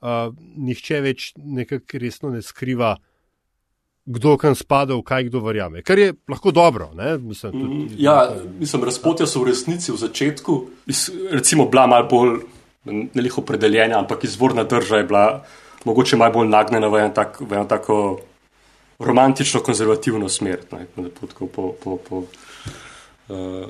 uh, 0.00 0.34
nihče 0.56 1.00
več 1.00 1.32
nekako 1.36 1.98
resno 1.98 2.30
ne 2.30 2.42
skriva, 2.42 2.96
kdo 4.10 4.34
kam 4.40 4.54
spada, 4.58 4.96
v 4.98 5.04
kaj 5.06 5.28
kdo 5.28 5.42
verjame. 5.44 5.84
Kar 5.86 5.98
je 5.98 6.14
lahko 6.28 6.50
dobro. 6.50 6.90
Ne, 6.98 7.14
mislim, 7.18 7.52
tudi, 7.52 7.74
mm, 7.74 7.98
ja, 7.98 8.16
mislim, 8.58 8.84
razpotja 8.84 9.28
so 9.30 9.44
v 9.44 9.52
resnici 9.52 9.92
v 9.92 10.00
začetku, 10.00 10.56
recimo, 11.30 11.68
bila 11.70 11.86
malo 11.86 12.08
bolj 12.10 12.40
ne 12.90 13.22
lih 13.22 13.38
opredeljena, 13.38 13.98
ampak 14.00 14.24
izvorna 14.24 14.64
drža 14.64 15.02
je 15.02 15.04
bila 15.04 15.24
mogoče 15.84 16.16
malo 16.16 16.32
bolj 16.32 16.48
nagnjena 16.48 16.88
v 16.88 17.04
eno 17.04 17.14
tak, 17.14 17.38
tako 17.68 18.20
romantično 18.98 19.60
konzervativno 19.60 20.28
smer. 20.28 20.64
Ne, 20.72 20.86
po, 21.20 21.48
po, 21.48 21.72
po, 21.82 21.96
po, 22.08 22.24
uh, 23.28 23.66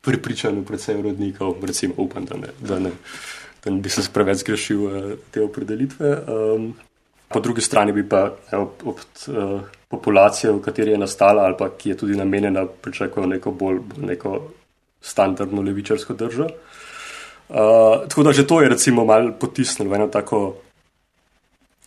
pripričanju 0.00 0.64
predvsej 0.64 0.98
urodnikov, 0.98 1.56
recimo 1.62 1.94
upam, 1.96 2.24
da 2.24 2.36
ne, 2.36 2.48
da 2.60 2.78
ne, 2.78 2.90
da 3.64 3.70
ne 3.70 3.80
bi 3.80 3.90
se 3.90 4.02
preveč 4.12 4.44
zgrešil 4.44 4.84
uh, 4.84 5.12
te 5.30 5.42
opredelitve. 5.42 6.16
Um, 6.28 6.74
po 7.28 7.40
drugi 7.40 7.60
strani 7.60 7.92
bi 7.92 8.08
pa 8.08 8.30
ob, 8.52 8.70
ob 8.84 9.00
uh, 9.28 9.60
populacijo, 9.88 10.56
v 10.56 10.62
kateri 10.62 10.90
je 10.90 10.98
nastala 10.98 11.44
ali 11.44 11.56
pa 11.58 11.70
ki 11.70 11.90
je 11.90 11.96
tudi 11.96 12.16
namenjena, 12.16 12.66
pričakoval 12.66 13.28
neko 13.28 13.50
bolj 13.50 13.80
neko 13.96 14.40
standardno 15.00 15.62
levičarsko 15.62 16.14
držo. 16.14 16.48
Uh, 17.48 18.08
tako 18.08 18.22
da 18.22 18.32
že 18.32 18.46
to 18.46 18.60
je 18.60 18.68
recimo 18.68 19.04
malo 19.04 19.32
potisnilo 19.40 19.90
v 19.90 19.94
eno 19.94 20.06
tako 20.06 20.54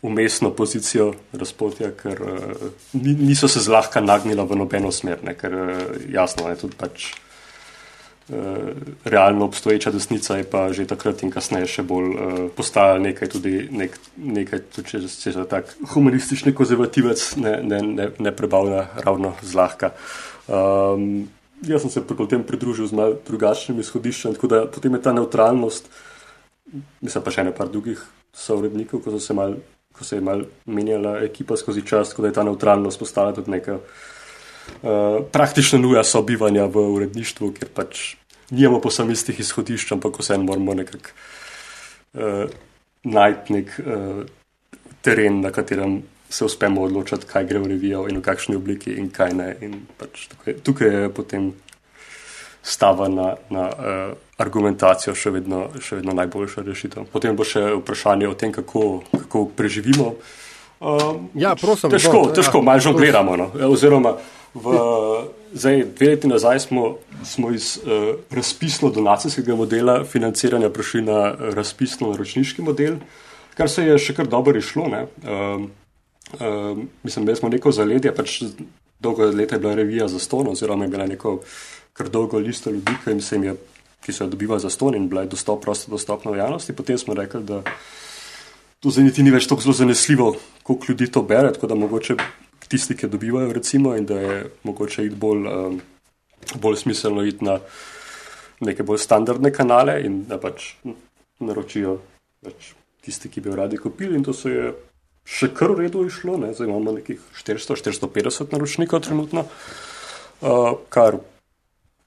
umestno 0.01 0.49
pozicijo 0.49 1.13
razpotja, 1.33 1.91
ker 1.91 2.21
uh, 2.21 2.69
niso 3.03 3.47
se 3.47 3.59
zlahka 3.59 4.01
nagnila 4.01 4.43
v 4.43 4.55
nobeno 4.55 4.91
smer, 4.91 5.21
ne, 5.23 5.35
ker 5.37 5.53
uh, 5.53 5.69
jasno 6.09 6.49
je 6.49 6.55
tudi 6.55 6.77
pač. 6.77 7.11
Uh, 8.31 8.69
realno 9.03 9.45
obstoječa 9.45 9.91
desnica 9.91 10.37
je 10.37 10.43
pa 10.49 10.71
že 10.73 10.85
takrat 10.87 11.23
in 11.23 11.31
kasneje 11.31 11.67
še 11.67 11.83
bolj 11.83 12.07
uh, 12.13 12.37
postala 12.55 12.99
nekaj, 13.01 13.27
tudi 13.33 13.67
nek, 13.71 13.97
nekaj 14.15 14.61
tudi 14.71 14.93
če 14.93 15.01
se 15.07 15.33
za 15.35 15.43
tak 15.45 15.73
humanistični 15.93 16.53
konzervativec 16.55 17.25
ne, 17.43 17.57
ne, 17.63 17.81
ne, 17.81 18.07
ne 18.19 18.31
prebavlja 18.31 18.85
ravno 19.03 19.33
zlahka. 19.41 19.91
Um, 20.47 21.27
jaz 21.67 21.83
sem 21.83 21.91
se 21.91 22.05
potem 22.07 22.43
pridružil 22.47 22.87
z 22.87 22.95
malo 22.95 23.19
drugačnim 23.27 23.83
izhodiščem, 23.83 24.39
tako 24.39 24.47
da 24.47 24.63
potem 24.65 24.95
je 24.95 25.03
ta 25.03 25.13
neutralnost, 25.17 25.91
mislim 27.03 27.27
pa 27.27 27.35
še 27.35 27.43
ne 27.43 27.53
par 27.57 27.67
drugih 27.67 27.99
sourednikov, 28.31 29.03
ko 29.03 29.11
so 29.11 29.19
se 29.19 29.35
mal 29.35 29.59
ko 29.91 30.03
se 30.03 30.15
je 30.15 30.21
mal 30.21 30.43
menjala 30.65 31.19
ekipa 31.19 31.57
skozi 31.57 31.83
čas, 31.85 32.09
tako 32.09 32.21
da 32.21 32.27
je 32.27 32.33
ta 32.33 32.43
neutralnost 32.43 32.99
postala 32.99 33.33
tudi 33.33 33.51
neka 33.51 33.75
uh, 33.75 35.25
praktična 35.31 35.79
nuja 35.79 36.03
sobivanja 36.03 36.65
v 36.65 36.85
uredništvu, 36.95 37.51
ker 37.59 37.69
pač 37.75 38.15
nijemo 38.51 38.81
po 38.83 38.91
samistih 38.91 39.39
izhodišč, 39.39 39.95
ampak 39.97 40.19
vseeno 40.19 40.45
moramo 40.47 40.75
nekako 40.77 41.15
uh, 42.13 42.45
najti 43.03 43.53
nek 43.53 43.75
uh, 43.79 44.23
teren, 45.01 45.41
na 45.41 45.51
katerem 45.51 46.01
se 46.29 46.45
uspemo 46.45 46.85
odločiti, 46.87 47.27
kaj 47.27 47.45
gre 47.49 47.59
v 47.59 47.73
revijo 47.73 48.05
in 48.07 48.21
v 48.21 48.23
kakšni 48.23 48.55
obliki 48.55 48.93
in 48.99 49.09
kaj 49.11 49.33
ne. 49.35 49.53
In 49.61 49.81
pač 49.99 50.27
tukaj, 50.31 50.59
tukaj 50.63 50.93
je 50.95 51.09
potem 51.09 51.53
stava 52.63 53.09
na. 53.09 53.33
na 53.49 53.69
uh, 53.71 54.19
argumentacijo 54.41 55.15
še 55.17 55.33
vedno, 55.35 55.65
še 55.81 55.99
vedno 55.99 56.15
najboljša 56.17 56.63
rešitev. 56.65 57.09
Potem 57.13 57.37
bo 57.37 57.47
še 57.47 57.63
vprašanje 57.81 58.29
o 58.29 58.37
tem, 58.37 58.53
kako, 58.55 59.03
kako 59.13 59.45
preživimo. 59.57 60.15
Um, 60.81 61.27
ja, 61.37 61.53
prosim, 61.59 61.91
težko, 61.93 62.27
no, 62.29 62.35
težko 62.35 62.61
ja, 62.61 62.67
malo 62.71 62.81
žongliramo. 62.81 63.37
No. 63.37 63.49
Oziroma, 63.69 64.15
v, 64.57 64.77
zdaj, 65.53 65.85
dve 65.97 66.07
leti 66.07 66.27
nazaj 66.27 66.59
smo, 66.59 66.97
smo 67.23 67.51
iz 67.51 67.77
uh, 67.83 68.15
razpisno-donacijskega 68.31 69.55
modela 69.55 70.03
financiranja 70.05 70.69
prišli 70.69 71.01
na 71.01 71.35
razpisno-naročniški 71.39 72.61
model, 72.61 72.95
kar 73.57 73.69
se 73.69 73.85
je 73.85 73.97
še 73.99 74.15
kar 74.15 74.27
dobro 74.27 74.57
išlo. 74.57 74.87
Um, 74.87 75.71
um, 76.39 76.87
mislim, 77.03 77.25
da 77.25 77.35
smo 77.35 77.49
neko 77.49 77.71
zaledje, 77.71 78.15
pač 78.15 78.41
dolgo 78.99 79.25
leta 79.25 79.55
je 79.55 79.59
bila 79.59 79.75
revija 79.75 80.07
za 80.07 80.19
ston, 80.19 80.47
oziroma 80.47 80.85
je 80.85 80.95
bila 80.95 81.07
neko 81.07 81.39
kar 81.93 82.09
dolgo 82.09 82.39
listo 82.39 82.71
ljudi, 82.71 82.95
ki 83.03 83.11
jim 83.11 83.43
je 83.43 83.55
ki 84.01 84.13
so 84.13 84.23
jo 84.23 84.29
dobivali 84.29 84.59
za 84.59 84.69
ston 84.69 84.95
in 84.95 85.09
bila 85.09 85.21
je 85.21 85.27
dostop, 85.27 85.61
prosto 85.61 85.91
dostopna 85.91 86.31
v 86.31 86.37
javnosti. 86.37 86.73
Potem 86.73 86.97
smo 86.97 87.13
rekli, 87.13 87.43
da 87.43 87.61
to 88.79 88.89
za 88.89 89.03
niti 89.03 89.23
ni 89.23 89.31
več 89.31 89.47
tako 89.47 89.61
zelo 89.61 89.73
zanesljivo, 89.73 90.35
koliko 90.63 90.85
ljudi 90.89 91.11
to 91.11 91.21
bere, 91.21 91.53
tako 91.53 91.67
da 91.67 91.75
mogoče 91.75 92.15
tisti, 92.71 92.95
ki 92.97 93.09
dobivajo, 93.11 93.53
recimo, 93.53 93.95
in 93.99 94.05
da 94.07 94.19
je 94.19 94.37
mogoče 94.63 95.05
iti 95.05 95.15
bolj, 95.15 95.47
um, 95.47 95.81
bolj 96.63 96.77
smiselno 96.85 97.25
iti 97.27 97.45
na 97.45 97.59
neke 98.61 98.83
bolj 98.87 99.01
standardne 99.03 99.51
kanale 99.53 99.97
in 100.05 100.23
da 100.29 100.39
pač 100.39 100.73
naročijo 101.41 101.97
pač 102.45 102.71
tisti, 103.01 103.29
ki 103.29 103.41
bi 103.41 103.51
jo 103.51 103.57
radi 103.59 103.79
kupili. 103.81 104.15
In 104.17 104.23
to 104.23 104.33
se 104.37 104.53
je 104.53 104.73
še 105.27 105.51
kar 105.57 105.73
v 105.75 105.85
redu 105.85 106.05
išlo, 106.07 106.37
ne? 106.41 106.53
zdaj 106.55 106.69
imamo 106.69 106.95
nekih 106.99 107.21
400-450 107.43 108.53
naročnikov 108.53 109.03
trenutno, 109.05 109.45
uh, 109.45 110.73
kar 110.93 111.19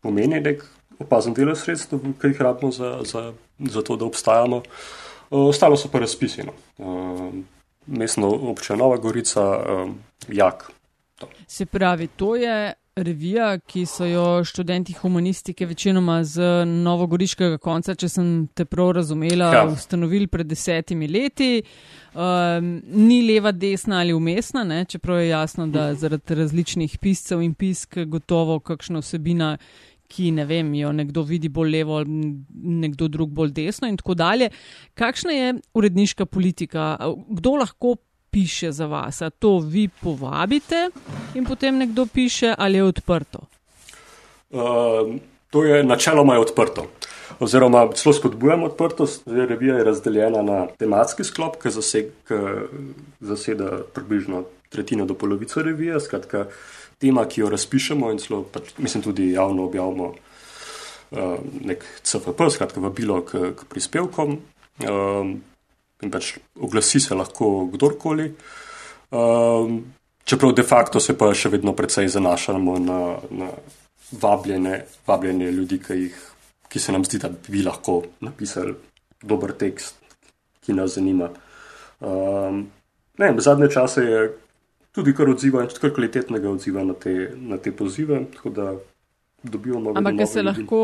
pomeni 0.04 0.40
nek 0.40 0.64
opazen 1.02 1.34
del 1.34 1.52
sredstev, 1.58 2.02
ki 2.20 2.32
jih 2.32 2.40
rabimo 2.44 2.72
za, 2.72 3.00
za, 3.08 3.32
za 3.58 3.82
to, 3.82 3.96
da 3.98 4.06
obstajamo. 4.06 4.62
Ostalo 5.34 5.76
so 5.76 5.90
pa 5.90 5.98
razpisi. 5.98 6.44
No. 6.46 6.54
Mestna 7.86 8.26
občina 8.26 8.78
Nova 8.78 8.96
Gorica, 8.96 9.40
Jak. 10.28 10.70
To. 11.18 11.28
Se 11.46 11.66
pravi, 11.66 12.06
to 12.06 12.36
je 12.36 12.72
revija, 12.96 13.58
ki 13.58 13.86
so 13.86 14.06
jo 14.06 14.44
študenti 14.44 14.92
humanistike 14.92 15.66
večinoma 15.66 16.24
z 16.24 16.64
novogoriškega 16.66 17.58
konca, 17.58 17.94
če 17.94 18.08
sem 18.08 18.28
te 18.54 18.64
prav 18.64 18.92
razumela, 19.00 19.50
ja. 19.54 19.64
ustanovili 19.66 20.28
pred 20.30 20.46
desetimi 20.46 21.08
leti. 21.10 21.62
Um, 22.14 22.76
ni 22.86 23.18
leva, 23.26 23.50
desna 23.52 23.98
ali 23.98 24.14
umestna, 24.14 24.62
ne? 24.64 24.84
čeprav 24.84 25.18
je 25.20 25.28
jasno, 25.28 25.66
da 25.66 25.88
zaradi 25.98 26.34
različnih 26.38 26.98
piscev 27.02 27.42
in 27.42 27.54
pisk 27.58 27.98
gotovo 28.06 28.60
kakšna 28.60 29.02
vsebina 29.02 29.56
ki 30.08 30.30
ne 30.30 30.44
vem, 30.44 30.74
jo 30.74 30.92
nekdo 30.92 31.22
vidi 31.22 31.48
bolj 31.48 31.70
levo, 31.78 32.02
nekdo 32.04 33.08
drug 33.08 33.30
bolj 33.34 33.54
desno 33.56 33.88
in 33.88 33.96
tako 33.96 34.14
dalje. 34.14 34.50
Kakšna 34.94 35.32
je 35.32 35.54
uredniška 35.74 36.26
politika? 36.26 36.96
Kdo 37.28 37.56
lahko 37.62 37.96
piše 38.30 38.72
za 38.72 38.86
vas? 38.86 39.22
A 39.22 39.30
to 39.30 39.58
vi 39.58 39.88
povabite 39.88 40.88
in 41.34 41.44
potem 41.44 41.78
nekdo 41.78 42.06
piše 42.06 42.54
ali 42.58 42.78
je 42.78 42.84
odprto? 42.84 43.46
Uh, 44.50 45.16
to 45.50 45.64
je 45.64 45.84
načeloma 45.84 46.34
je 46.34 46.40
odprto. 46.40 46.86
Oziroma, 47.40 47.88
celo 47.94 48.12
spodbujamo 48.12 48.66
odprtost. 48.66 49.22
Revija 49.26 49.76
je 49.76 49.84
razdeljena 49.84 50.42
na 50.42 50.66
tematski 50.78 51.24
sklop, 51.24 51.56
ki 51.62 51.70
zaseda 53.20 53.70
približno 53.94 54.44
tretjino 54.68 55.06
do 55.06 55.14
polovico 55.14 55.62
revije. 55.62 56.00
Skratka, 56.00 56.46
tema, 57.04 57.28
ki 57.28 57.44
jo 57.44 57.52
razpišemo 57.52 58.10
in 58.12 58.20
celo, 58.22 58.42
pač, 58.48 58.72
mislim, 58.80 59.04
tudi 59.04 59.30
javno 59.34 59.68
objavimo 59.68 60.10
uh, 60.14 61.38
nek 61.68 61.84
CFP, 62.02 62.48
skratka, 62.56 62.80
vabilo 62.80 63.20
k, 63.28 63.50
k 63.52 63.68
prispevkom. 63.68 64.38
Um, 64.88 65.34
in 66.02 66.12
pač 66.12 66.34
oglasi 66.60 67.00
se 67.00 67.14
lahko 67.14 67.68
kdorkoli. 67.72 68.30
Um, 69.14 69.78
čeprav 70.24 70.54
de 70.56 70.64
facto 70.66 71.00
se 71.00 71.16
pa 71.18 71.30
še 71.36 71.52
vedno 71.52 71.74
precej 71.76 72.08
zanašamo 72.16 72.78
na, 72.82 73.00
na 73.30 73.50
vabljene, 74.20 74.80
vabljene 75.06 75.50
ljudi, 75.52 75.78
ki, 75.82 75.98
jih, 76.06 76.22
ki 76.68 76.82
se 76.82 76.94
nam 76.94 77.04
zdi, 77.06 77.20
da 77.22 77.30
bi 77.30 77.62
lahko 77.64 78.00
napisali 78.24 78.74
dober 79.22 79.54
tekst, 79.58 80.00
ki 80.64 80.74
nas 80.76 80.96
zanima. 80.98 81.30
Um, 82.04 82.66
ne, 83.18 83.30
zadnje 83.38 83.70
čase 83.72 84.04
je 84.04 84.24
tudi 84.94 85.14
kar 85.14 85.28
odziva 85.28 85.62
in 85.62 85.70
tudi 85.70 85.82
kar 85.82 85.94
kvalitetnega 85.94 86.50
odziva 86.50 86.84
na 86.86 86.94
te, 86.94 87.14
na 87.36 87.58
te 87.58 87.72
pozive. 87.74 88.20
Ampak, 88.34 90.14
ker 90.16 90.28
se, 90.30 90.42
lahko, 90.42 90.82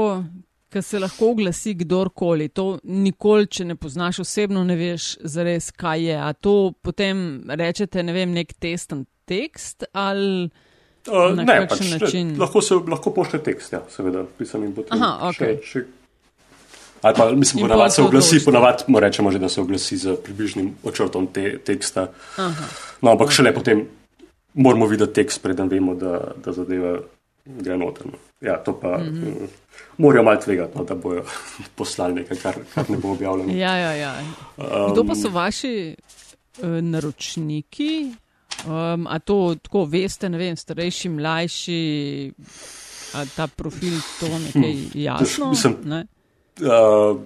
se 0.83 0.99
lahko 1.01 1.31
oglasi 1.33 1.75
kdorkoli, 1.81 2.51
to 2.55 2.67
nikoli, 2.85 3.49
če 3.49 3.71
ne 3.71 3.77
poznaš 3.81 4.23
osebno, 4.27 4.65
ne 4.67 4.77
veš, 4.79 5.13
zares, 5.25 5.71
kaj 5.73 6.05
je. 6.11 6.19
A 6.19 6.33
to 6.35 6.57
potem 6.83 7.47
rečete, 7.49 8.05
ne 8.05 8.17
vem, 8.17 8.35
nek 8.35 8.53
testen 8.61 9.07
tekst 9.31 9.87
ali. 9.93 10.51
Uh, 11.09 11.31
ne, 11.33 11.47
pač, 11.65 11.81
ne, 11.89 12.35
lahko 12.37 12.61
se 12.61 12.77
lahko 12.77 13.15
pošlje 13.17 13.41
tekst, 13.47 13.73
ja, 13.73 13.81
seveda. 13.89 14.27
Aha, 14.93 15.31
okay. 15.31 15.57
še, 15.65 15.81
še, 15.81 15.87
Ali 17.01 17.17
pa, 17.17 17.31
mislim, 17.33 17.63
ponavadi 17.65 17.95
se 17.95 18.03
oglasi, 18.03 18.45
ponavadi 18.45 18.85
rečemo 19.01 19.31
že, 19.33 19.39
da 19.39 19.49
se 19.49 19.61
oglasi 19.61 19.97
z 19.97 20.17
približnim 20.25 20.75
očrtom 20.85 21.27
te 21.33 21.59
teksta. 21.65 22.11
Aha. 22.37 22.67
No, 23.01 23.15
ampak 23.15 23.33
šele 23.33 23.55
potem 23.57 23.87
moramo 24.55 24.87
videti 24.87 25.13
tekst, 25.13 25.43
preden 25.43 25.69
vemo, 25.69 25.95
da, 25.95 26.33
da 26.45 26.53
zadeva 26.53 26.99
gre 27.45 27.77
noter. 27.77 28.07
No. 28.07 28.19
Ja, 28.41 28.57
to 28.65 28.81
pa 28.81 28.99
mm 28.99 29.05
-hmm. 29.05 29.49
morajo 29.99 30.23
malo 30.23 30.41
tvegati, 30.41 30.79
no, 30.79 30.85
da 30.85 30.95
bojo 30.95 31.25
poslali 31.77 32.15
nekaj, 32.15 32.37
kar, 32.37 32.55
kar 32.75 32.91
ne 32.91 32.97
bo 32.97 33.13
objavljeno. 33.13 33.53
Ja, 33.53 33.77
ja, 33.77 33.93
ja. 33.93 34.15
Kdo 34.93 35.05
pa 35.05 35.15
so 35.15 35.29
vaši 35.29 35.97
uh, 36.59 36.69
naročniki? 36.69 38.15
Um, 38.67 39.07
a 39.07 39.19
to 39.19 39.55
tako 39.63 39.85
veste, 39.85 40.29
ne 40.29 40.39
vem, 40.39 40.57
starejši, 40.57 41.09
mlajši, 41.09 42.33
a 43.15 43.25
ta 43.37 43.47
profil 43.47 43.93
to 44.21 44.27
nekaj 44.27 44.73
hm. 44.73 44.91
jasno? 44.95 45.51
Mislim, 45.51 45.77
ne? 45.85 46.07
Uh, 46.61 47.21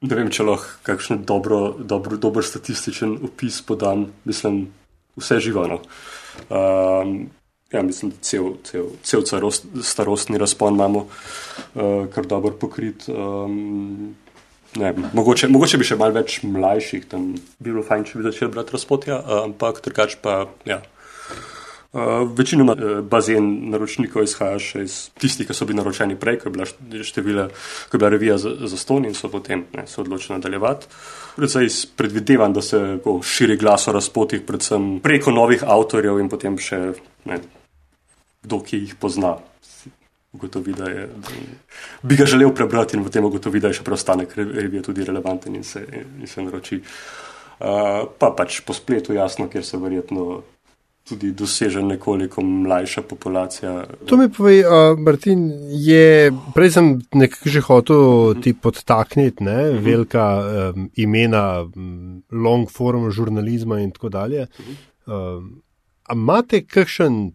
ne 0.00 0.14
vem, 0.14 0.30
če 0.30 0.42
lahko 0.42 0.82
kakšen 0.82 1.22
dobro, 1.24 1.76
dobro, 1.78 2.16
dober 2.16 2.44
statističen 2.44 3.18
opis 3.22 3.62
podam, 3.62 4.06
mislim, 4.24 4.68
vse 5.18 5.40
živano. 5.44 5.80
Um, 6.48 7.28
ja, 7.72 7.82
mislim, 7.82 8.10
da 8.10 8.16
cel, 8.20 8.52
cel, 8.64 8.86
cel 9.02 9.22
carost, 9.28 9.66
starostni 9.82 10.38
razpon 10.38 10.74
imamo 10.74 11.06
uh, 11.06 12.06
kar 12.14 12.26
dobro 12.26 12.54
pokrit. 12.60 13.08
Um, 13.08 14.14
ne, 14.76 14.94
mogoče, 15.12 15.48
mogoče 15.48 15.80
bi 15.80 15.88
še 15.88 15.98
malo 16.00 16.16
več 16.16 16.40
mlajših 16.42 17.08
tam 17.10 17.32
bilo 17.58 17.82
fajn, 17.82 18.06
če 18.08 18.20
bi 18.20 18.28
začeli 18.28 18.52
brati 18.54 18.76
razpotja, 18.76 19.18
uh, 19.20 19.42
ampak 19.48 19.82
drugač 19.84 20.16
pa 20.22 20.44
ja. 20.68 20.82
Uh, 21.92 22.02
večinoma 22.36 22.72
uh, 22.72 22.98
bazen 23.00 23.70
naročnikov 23.72 24.26
izhaja 24.26 24.58
še 24.60 24.82
iz 24.84 24.94
tistih, 25.16 25.46
ki 25.48 25.54
so 25.56 25.64
bili 25.64 25.78
naročeni 25.78 26.18
prej, 26.20 26.36
ko 26.42 26.50
je 26.50 26.52
bila, 26.52 26.66
števila, 27.08 27.46
ko 27.88 27.96
je 27.96 28.00
bila 28.02 28.10
revija 28.12 28.34
za, 28.36 28.68
ston 28.76 29.06
in 29.08 29.14
so 29.16 29.30
potem 29.32 29.62
ne, 29.72 29.86
se 29.88 29.96
odločili 30.02 30.36
nadaljevati. 30.36 30.90
Predvsej 31.38 31.70
predvidevam, 31.96 32.52
da 32.52 32.60
se 32.60 32.80
ko, 33.04 33.14
širi 33.24 33.56
glas 33.56 33.88
o 33.88 33.94
razpotih, 33.96 34.42
predvsem 34.44 34.98
preko 35.00 35.32
novih 35.32 35.64
avtorjev 35.64 36.20
in 36.20 36.28
potem 36.28 36.58
še 36.60 36.82
ne, 37.24 37.40
kdo, 38.44 38.60
ki 38.60 38.82
jih 38.82 38.92
pozna. 39.00 39.38
Ugotovi, 40.36 40.76
da, 40.76 40.90
je, 40.92 41.06
da 41.08 41.40
bi 42.04 42.16
ga 42.20 42.26
želel 42.28 42.52
prebrati 42.52 42.98
in 42.98 43.06
potem 43.06 43.24
ugotovi, 43.24 43.64
da 43.64 43.72
je 43.72 43.78
še 43.80 43.86
preostanek 43.86 44.36
revije 44.36 44.84
tudi 44.90 45.08
relevanten 45.08 45.56
in 45.56 45.64
se, 45.64 45.86
in 46.04 46.28
se 46.28 46.44
naroči. 46.44 46.82
Uh, 47.58 48.04
pa 48.20 48.28
pač 48.36 48.60
po 48.60 48.76
spletu, 48.76 49.16
jasno, 49.16 49.48
ker 49.48 49.64
se 49.64 49.80
verjetno 49.80 50.42
tudi 51.08 51.32
doseže 51.32 51.82
nekoliko 51.82 52.42
mlajša 52.42 53.02
populacija. 53.02 53.84
To 54.06 54.16
mi 54.16 54.28
pove, 54.32 54.58
uh, 54.60 54.98
Martin, 54.98 55.48
je, 55.70 56.32
prej 56.54 56.70
sem 56.70 56.92
nekaj 57.14 57.52
že 57.52 57.60
hotel 57.60 57.96
uh 57.96 58.36
-huh. 58.36 58.42
ti 58.42 58.54
podtakniti, 58.54 59.44
ne, 59.44 59.70
uh 59.70 59.76
-huh. 59.76 59.84
velika 59.84 60.24
um, 60.74 60.90
imena, 60.96 61.66
long 62.32 62.70
form 62.70 63.10
žurnalizma 63.10 63.80
in 63.80 63.90
tako 63.90 64.08
dalje. 64.08 64.42
Uh 64.42 64.98
um, 65.08 65.62
Amate 66.08 66.62
kakšen, 66.64 67.32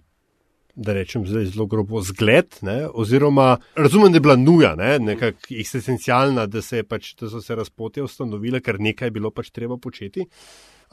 da 0.74 0.96
rečem 0.98 1.27
zdaj 1.30 1.51
zelo 1.53 1.68
grobo, 1.70 2.01
zgled, 2.01 2.56
ne, 2.65 2.88
oziroma 2.89 3.58
razumem, 3.75 4.12
da 4.12 4.18
je 4.18 4.25
bila 4.25 4.36
nuja, 4.36 4.74
ne, 4.75 4.96
nekako 5.00 5.54
eksistencialna, 5.60 6.48
da, 6.50 6.62
se 6.65 6.82
pač, 6.84 7.12
da 7.19 7.30
so 7.30 7.41
se 7.41 7.56
razpotje 7.56 8.04
ustanovile, 8.04 8.62
ker 8.65 8.80
nekaj 8.82 9.12
je 9.12 9.17
bilo 9.19 9.30
pač 9.32 9.52
treba 9.54 9.78
početi 9.78 10.26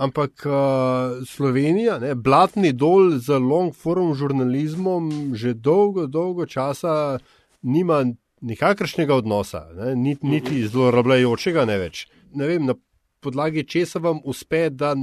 ampak 0.01 0.47
uh, 0.49 1.21
Slovenija, 1.29 1.99
ne, 2.01 2.15
blatni 2.17 2.73
dol 2.73 3.19
z 3.21 3.37
long 3.37 3.77
form 3.77 4.15
žurnalizmom, 4.17 5.35
že 5.37 5.53
dolgo, 5.55 6.07
dolgo 6.09 6.47
časa 6.49 7.21
nima 7.63 8.05
nikakršnega 8.41 9.21
odnosa, 9.21 9.67
ne, 9.77 9.93
niti, 9.97 10.27
niti 10.27 10.65
zlorabljajočega, 10.69 11.67
ne 11.69 11.77
več. 11.83 12.07
Ne 12.33 12.49
vem, 12.49 12.71
na 12.71 12.77
podlagi 13.21 13.65
česa 13.65 13.99
vam 13.99 14.21
uspe, 14.25 14.71
da 14.71 14.95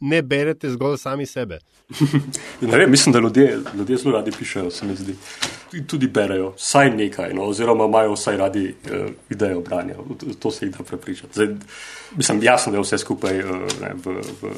ne 0.00 0.22
berete 0.22 0.70
zgolj 0.70 0.96
sami 0.98 1.26
sebe. 1.26 1.58
ne 2.60 2.78
vem, 2.78 2.90
mislim, 2.90 3.12
da 3.12 3.18
ljudje, 3.18 3.58
ljudje 3.74 3.96
zelo 3.96 4.14
radi 4.18 4.32
pišejo, 4.38 4.70
se 4.70 4.86
mi 4.86 4.96
zdi. 4.96 5.14
Tudi 5.86 6.06
berejo, 6.06 6.52
vsaj 6.56 6.90
nekaj, 6.90 7.34
no, 7.34 7.48
oziroma 7.50 7.84
imajo 7.84 8.12
vsaj 8.14 8.36
radi 8.36 8.74
uh, 8.84 9.10
idejo 9.30 9.60
branja. 9.60 9.94
To 10.38 10.50
se 10.50 10.66
jih 10.66 10.76
da 10.76 10.84
prepričati. 10.84 11.34
Zdaj, 11.34 11.48
mislim, 12.16 12.42
jasno, 12.42 12.72
da 12.72 12.78
je 12.78 12.82
vse 12.82 12.98
skupaj 12.98 13.40
uh, 13.40 13.50
ne, 13.80 13.90
v, 14.04 14.20
v, 14.42 14.54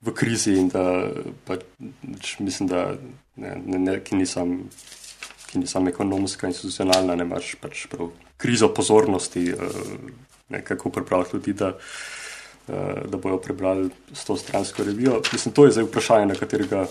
v 0.00 0.14
krizi 0.14 0.58
in 0.58 0.68
da 0.68 1.10
pač, 1.46 2.38
mislim, 2.38 2.68
da 2.68 2.90
ne, 3.36 3.56
ne, 3.66 3.78
ne, 3.78 3.98
ki 4.04 4.16
nisem. 4.16 4.62
Ki 5.44 5.60
ni 5.60 5.68
samo 5.70 5.86
ekonomska, 5.88 6.48
institucionalna, 6.50 7.14
ne 7.14 7.22
imaš 7.22 7.52
pač 7.62 7.84
prav 7.86 8.08
krizo 8.42 8.72
pozornosti, 8.74 9.52
uh, 9.54 9.60
nekako 10.48 10.90
pripraviti 10.90 11.36
ljudi, 11.36 11.52
da, 11.52 11.68
uh, 11.68 12.74
da 13.08 13.16
bojo 13.16 13.38
prebrali 13.38 13.90
s 14.12 14.24
to 14.24 14.36
stransko 14.36 14.84
revijo. 14.84 15.20
Mislim, 15.32 15.54
to 15.54 15.64
je 15.64 15.70
zdaj 15.70 15.84
vprašanje, 15.84 16.26
na 16.26 16.34
katerega 16.34 16.86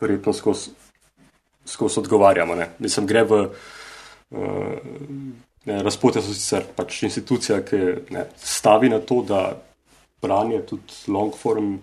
verjetno 0.00 0.32
skozi 0.32 0.70
skos 1.66 1.96
odgovarjamo. 1.98 2.54
Ne. 2.54 2.70
Mislim, 2.78 3.06
gre 3.06 3.24
v. 3.24 3.48
Uh, 4.30 4.40
Razpote 5.66 6.20
so 6.22 6.30
sicer 6.30 6.62
pač 6.76 7.00
institucija, 7.02 7.56
ki 7.66 7.78
ne, 8.14 8.20
stavi 8.38 8.86
na 8.86 9.00
to, 9.02 9.16
da 9.26 9.40
branje 10.22 10.60
tudi 10.62 10.94
long 11.10 11.34
form 11.34 11.72
uh, 11.74 11.80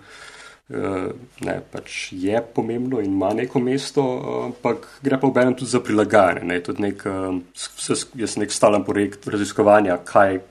ne, 1.45 1.55
pač 1.71 2.11
je 2.11 2.41
pomembno 2.55 2.99
in 2.99 3.11
ima 3.13 3.33
neko 3.33 3.59
mesto, 3.59 4.03
ampak 4.47 4.87
gre 5.03 5.19
pa 5.21 5.29
v 5.29 5.43
enem 5.43 5.55
tudi 5.59 5.71
za 5.71 5.81
prilagajanje. 5.83 6.43
Ne, 6.49 6.59
tudi 6.63 6.85
nek, 6.87 7.05
uh, 7.05 7.37
jaz 8.17 8.37
nek 8.41 8.53
stalen 8.53 8.85
projekt 8.87 9.27
raziskovanja, 9.27 9.99
kaj, 10.07 10.41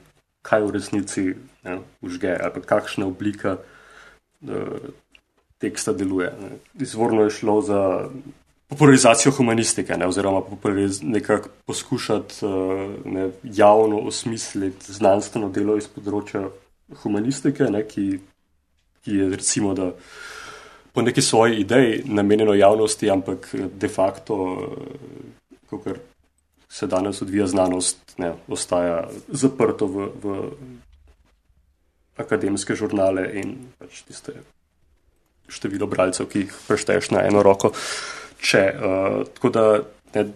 kaj 0.46 0.66
v 0.66 0.74
resnici 0.76 1.26
ne, 1.66 1.80
užge 2.02 2.36
ali 2.36 2.62
kakšna 2.66 3.08
oblika 3.08 3.58
uh, 3.58 4.92
teksta 5.62 5.94
deluje. 5.96 6.30
Ne. 6.40 6.56
Izvorno 6.82 7.26
je 7.26 7.36
šlo 7.38 7.60
za 7.62 7.82
popularizacijo 8.72 9.32
humanistike, 9.36 9.96
ne, 9.96 10.06
oziroma 10.06 10.40
poskušati 11.66 12.46
ne, 13.04 13.30
javno 13.42 13.98
osmisliti 13.98 14.92
znanstveno 14.92 15.50
delo 15.52 15.76
iz 15.76 15.90
področja 15.92 16.46
humanistike, 17.02 17.68
ne, 17.70 17.82
ki, 17.88 18.06
ki 19.04 19.16
je 19.16 19.28
recimo, 19.30 19.74
da 19.74 19.92
po 20.92 21.02
neki 21.02 21.22
svoji 21.22 21.60
ideji 21.60 22.02
namenjeno 22.04 22.54
javnosti, 22.54 23.10
ampak 23.10 23.54
de 23.74 23.88
facto, 23.88 24.34
uh, 24.34 25.70
kot 25.70 25.88
se 26.68 26.86
danes 26.86 27.22
odvija 27.22 27.46
znanost, 27.46 28.14
ne, 28.18 28.32
ostaja 28.48 29.08
zaprto 29.28 29.86
v, 29.86 30.08
v 30.22 30.50
akademske 32.16 32.74
žurnale 32.74 33.26
in 33.40 33.56
pač 33.78 34.02
tiste 34.08 34.36
število 35.52 35.86
bralcev, 35.86 36.28
ki 36.32 36.46
jih 36.46 36.54
prešteješ 36.68 37.10
na 37.12 37.26
eno 37.28 37.42
roko. 37.42 37.72
Če. 38.42 38.62
Uh, 38.72 39.18
tako 39.34 39.50
da 39.52 39.66
ne, 40.14 40.30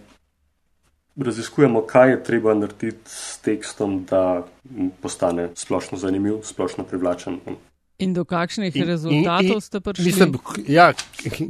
raziskujemo, 1.17 1.81
kaj 1.81 2.09
je 2.09 2.23
treba 2.23 2.53
narediti 2.53 3.09
s 3.09 3.37
tekstom, 3.41 4.03
da 4.05 4.45
postane 5.01 5.49
splošno 5.55 5.97
zanimiv, 5.97 6.41
splošno 6.43 6.83
privlačen. 6.83 7.39
In 7.45 7.57
do 8.13 8.25
kakšnih 8.25 8.75
in, 8.75 8.85
rezultatov 8.85 9.41
in, 9.41 9.57
in, 9.57 9.61
ste 9.61 9.79
prišli? 9.81 10.05
Mislim, 10.05 10.35
ja, 10.69 10.93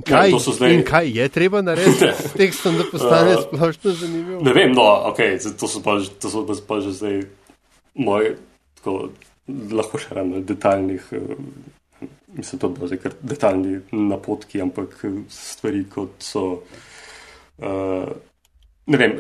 kaj, 0.07 0.31
ja, 0.31 0.39
zdaj... 0.39 0.83
kaj 0.88 1.10
je 1.19 1.29
treba 1.29 1.62
narediti 1.62 2.07
s 2.29 2.31
tekstom, 2.39 2.77
da 2.79 2.88
postane 2.91 3.36
uh, 3.36 3.41
splošno 3.43 3.91
zanimiv? 3.91 4.41
Ne 4.47 4.53
vem, 4.55 4.71
no, 4.71 4.86
okay, 5.12 5.36
to 5.36 5.67
so 5.67 5.83
pa, 5.83 5.99
to 5.99 6.31
so 6.31 6.45
pa 6.67 6.79
že 6.79 6.95
zdaj 6.95 7.17
moje, 7.99 8.38
tako, 8.79 9.10
lahko 9.71 9.99
še 9.99 10.15
ravno 10.15 10.39
detaljnih. 10.39 11.12
Uh, 11.12 11.36
mislim, 12.38 12.60
da 12.62 12.88
so 12.88 12.95
to 12.95 13.12
detaljni 13.21 13.81
napotki, 13.91 14.62
ampak 14.62 15.03
stvari 15.29 15.83
kot 15.91 16.23
so. 16.23 16.62
Uh, 17.57 18.07
ne 18.88 18.97
vem, 18.97 19.17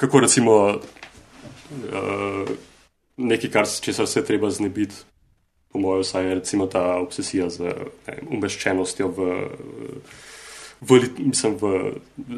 kako 0.00 0.24
recimo 0.26 0.54
uh, 0.74 2.50
nekaj, 3.16 3.50
kar 3.50 3.66
se 3.66 3.92
vse 4.02 4.24
treba 4.24 4.50
znebiti, 4.50 5.04
po 5.72 5.78
mojem, 5.78 6.02
vsaj 6.02 6.34
recimo 6.34 6.66
ta 6.66 6.98
obsesija 6.98 7.50
z 7.50 7.72
umeščenostjo 8.30 9.08
v. 9.08 9.30
V, 10.78 11.00
mislim, 11.18 11.56
v, 11.58 11.70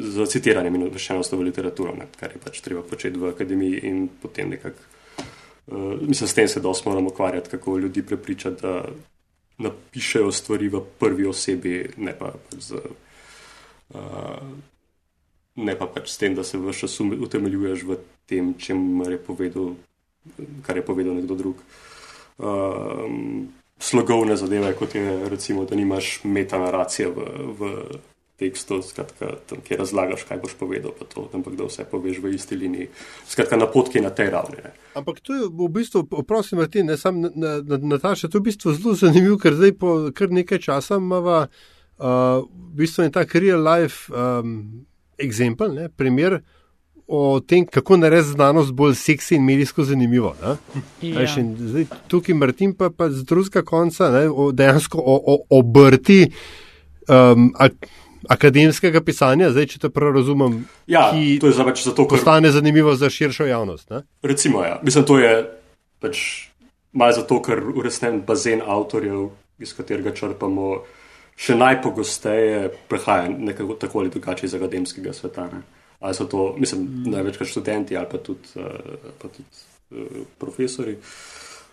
za 0.01 0.25
citiranje 0.25 0.71
in 0.73 0.87
obveščenost 0.87 1.35
v 1.37 1.43
literaturo, 1.45 1.91
ne, 1.93 2.07
kar 2.17 2.31
je 2.33 2.39
pač 2.41 2.57
treba 2.65 2.81
početi 2.81 3.21
v 3.21 3.29
akademiji 3.29 3.83
in 3.85 4.07
potem 4.17 4.49
nekako 4.49 4.81
uh, 5.69 6.09
s 6.09 6.33
tem 6.33 6.47
se 6.49 6.59
dosti 6.59 6.89
moramo 6.89 7.13
ukvarjati, 7.13 7.49
kako 7.49 7.77
ljudi 7.77 8.01
prepričati, 8.01 8.61
da 8.61 8.89
napišejo 9.61 10.31
stvari 10.31 10.71
v 10.73 10.81
prvi 10.99 11.27
osebi, 11.29 11.75
ne 11.97 12.17
pa 12.17 12.33
z. 12.57 12.81
Uh, 13.93 14.41
ne 15.55 15.75
pa 15.75 15.85
pač 15.85 16.09
s 16.09 16.17
tem, 16.17 16.35
da 16.35 16.43
se 16.43 16.57
vse 16.57 16.79
čas 16.79 16.99
utemeljuješ 16.99 17.83
v 17.83 17.97
tem, 18.25 18.53
je 18.57 19.17
povedal, 19.17 19.75
kar 20.63 20.77
je 20.77 20.85
povedal 20.85 21.15
nekdo 21.15 21.35
drug. 21.35 21.61
Um, 22.41 23.51
slogovne 23.79 24.35
zadeve, 24.35 24.73
kot 24.73 24.95
je 24.95 25.29
recimo, 25.29 25.65
da 25.65 25.75
nimaš 25.75 26.19
metanaracije 26.23 27.07
v, 27.09 27.27
v 27.59 27.69
tekstu, 28.41 28.81
skratka, 28.81 29.35
tam, 29.49 29.61
kjer 29.61 29.79
razlagaš, 29.79 30.23
kaj 30.25 30.39
boš 30.41 30.55
povedal, 30.57 30.93
pa 30.97 31.05
to, 31.05 31.27
ampak 31.33 31.53
da 31.57 31.67
vse 31.69 31.85
poveš 31.91 32.17
v 32.23 32.33
isti 32.33 32.57
liniji. 32.57 32.87
Skratka, 33.29 33.59
napotki 33.61 34.01
na 34.01 34.09
tej 34.09 34.31
ravni. 34.33 34.57
Ne. 34.63 34.71
Ampak 34.97 35.21
to 35.21 35.37
je 35.37 35.49
v 35.49 35.69
bistvu, 35.69 36.05
prosim, 36.25 36.57
Martin, 36.57 36.89
ne 36.89 36.97
sam 36.97 37.21
Nataša, 37.21 38.29
to 38.29 38.39
je 38.39 38.41
v 38.41 38.47
bistvu 38.49 38.73
zelo 38.77 38.95
zanimivo, 38.97 39.37
ker 39.41 39.57
zdaj 39.57 39.75
po 39.77 39.91
kar 40.17 40.33
nekaj 40.33 40.61
časa 40.65 40.97
imamo 40.97 41.37
uh, 41.45 42.41
v 42.41 42.73
bistvu 42.81 43.05
en 43.05 43.13
tak 43.13 43.35
real 43.37 43.61
life. 43.61 44.09
Um, 44.09 44.87
Exempel, 45.21 45.75
ne, 45.77 45.85
primer 45.93 46.39
o 47.11 47.39
tem, 47.39 47.65
kako 47.67 47.97
narediti 47.97 48.31
znanost 48.31 48.71
bolj 48.73 48.95
seksi 48.95 49.35
in 49.35 49.43
medijsko 49.45 49.83
zanimivo. 49.83 50.35
Ja. 50.41 50.55
Zdaj, 51.57 51.85
tukaj 52.07 52.35
Martin 52.35 52.71
pa, 52.77 52.89
pa 52.89 53.09
z 53.09 53.25
drugega 53.27 53.65
konca 53.67 54.09
ne, 54.11 54.29
o, 54.29 54.51
dejansko 54.51 54.97
o, 54.97 55.17
o 55.33 55.59
obrti 55.59 56.21
um, 57.09 57.49
ak, 57.59 57.73
akademskega 58.29 59.01
pisanja, 59.03 59.49
zdaj, 59.51 59.67
če 59.73 59.81
te 59.83 59.89
prav 59.91 60.13
razumem, 60.15 60.61
ja, 60.87 61.09
ki 61.11 61.35
to 61.41 61.51
je 61.51 61.57
zaveč 61.57 61.83
zato, 61.83 62.05
ker 62.07 62.21
postane 62.21 62.53
zanimivo 62.53 62.95
za 62.95 63.09
širšo 63.09 63.49
javnost. 63.49 63.89
Ne? 63.91 64.03
Recimo, 64.23 64.63
ja. 64.63 64.79
Mislim, 64.85 65.05
to 65.09 65.19
je 65.19 65.33
pač 65.99 66.23
malo 66.95 67.17
zato, 67.17 67.41
ker 67.43 67.59
uresnem 67.75 68.21
bazen 68.27 68.63
avtorjev, 68.63 69.29
iz 69.61 69.75
katerega 69.77 70.15
črpamo 70.15 70.71
še 71.41 71.55
najpogosteje 71.57 72.71
prehaja 72.89 73.29
nekako 73.29 73.75
tako 73.81 73.99
ali 73.99 74.13
drugače 74.13 74.47
iz 74.47 74.55
akademskega 74.55 75.13
sveta. 75.13 75.49
Ne. 75.51 75.61
Ali 76.01 76.17
so 76.17 76.25
to, 76.25 76.55
mislim, 76.57 76.87
največkrat 77.13 77.49
študenti 77.49 77.97
ali 77.97 78.09
pa 78.11 78.17
tudi, 78.17 78.55
uh, 78.55 79.11
pa 79.21 79.29
tudi 79.29 79.47
uh, 79.91 80.25
profesori. 80.41 80.97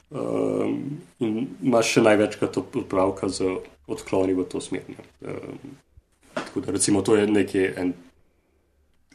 Um, 0.09 1.01
in 1.21 1.35
imaš 1.63 1.95
še 1.97 2.03
največkrat 2.05 2.57
odpravka 2.61 3.29
z 3.29 3.59
odkloni 3.89 4.37
v 4.37 4.45
to 4.49 4.61
smer. 4.61 4.85
Um, 5.21 5.77
tako 6.35 6.63
da, 6.65 6.73
recimo, 6.73 7.03
to 7.05 7.17
je 7.17 7.27
nekaj 7.29 7.67
en, 7.77 7.93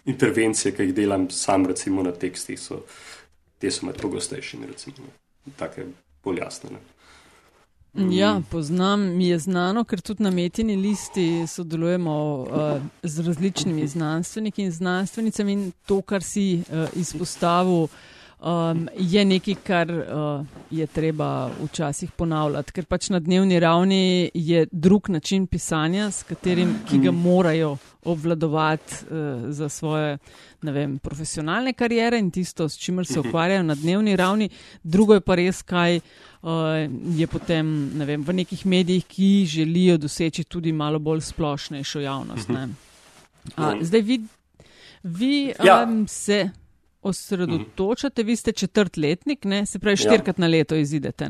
intervencije, 0.05 0.73
ki 0.75 0.89
jih 0.89 0.95
delam 0.97 1.29
sam, 1.33 1.65
recimo, 1.65 2.03
na 2.05 2.11
tekstih, 2.11 2.59
so, 2.59 2.83
te 3.57 3.71
so 3.71 3.87
med 3.87 4.01
pogostejšimi, 4.01 4.69
recimo, 4.69 5.09
take 5.57 5.87
bolj 6.23 6.43
jasne. 6.43 6.75
Ne. 6.75 7.02
Ja, 7.93 8.41
poznam, 8.51 9.01
mi 9.01 9.27
je 9.27 9.39
znano, 9.39 9.83
ker 9.83 10.01
tudi 10.01 10.23
na 10.23 10.31
metini 10.31 10.75
listi 10.75 11.45
sodelujemo 11.47 12.15
uh, 12.41 12.81
z 13.03 13.19
različnimi 13.27 13.87
znanstveniki 13.87 14.63
in 14.63 14.71
znanstvenicami. 14.71 15.53
In 15.53 15.71
to, 15.85 16.01
kar 16.01 16.23
si 16.23 16.63
uh, 16.69 16.89
izpostavil, 16.95 17.87
um, 18.43 18.89
je 18.97 19.25
nekaj, 19.25 19.55
kar 19.63 19.91
uh, 19.91 20.45
je 20.71 20.87
treba 20.87 21.49
včasih 21.63 22.11
ponavljati, 22.11 22.71
ker 22.71 22.85
pač 22.85 23.09
na 23.09 23.19
dnevni 23.19 23.59
ravni 23.59 24.31
je 24.33 24.65
drug 24.71 25.09
način 25.09 25.47
pisanja, 25.47 26.11
s 26.11 26.23
katerim, 26.23 26.75
ki 26.89 26.99
ga 27.05 27.11
morajo 27.11 27.77
obvladovati 28.03 28.93
uh, 28.93 29.49
za 29.49 29.69
svoje 29.69 30.17
vem, 30.61 30.97
profesionalne 30.99 31.73
karijere 31.73 32.19
in 32.19 32.31
tisto, 32.31 32.69
s 32.69 32.77
čimer 32.77 33.05
se 33.05 33.19
ukvarjajo 33.19 33.63
na 33.63 33.75
dnevni 33.75 34.15
ravni, 34.15 34.49
drugo 34.83 35.13
je 35.13 35.21
pa 35.21 35.35
res 35.35 35.61
kaj. 35.61 35.99
Uh, 36.43 36.49
je 37.15 37.27
potem 37.27 37.67
ne 37.95 38.05
vem, 38.05 38.23
v 38.23 38.33
nekih 38.35 38.65
medijih, 38.65 39.05
ki 39.07 39.45
želijo 39.47 39.97
doseči 39.97 40.43
tudi 40.43 40.73
malo 40.75 40.99
bolj 40.99 41.21
splošnejšo 41.21 41.99
javnost. 41.99 42.49
A, 43.55 43.69
zdaj, 43.81 44.01
vi, 44.01 44.17
vi 45.03 45.53
ja. 45.63 45.85
um, 45.87 46.03
se 46.07 46.49
osredotočate, 47.03 48.23
vi 48.23 48.35
ste 48.35 48.51
četrtletnik, 48.51 49.45
ne? 49.45 49.65
se 49.65 49.79
pravi, 49.79 49.93
ja. 49.93 49.97
štirikrat 49.97 50.37
ja. 50.37 50.41
na 50.41 50.47
leto 50.47 50.75
izidete. 50.75 51.29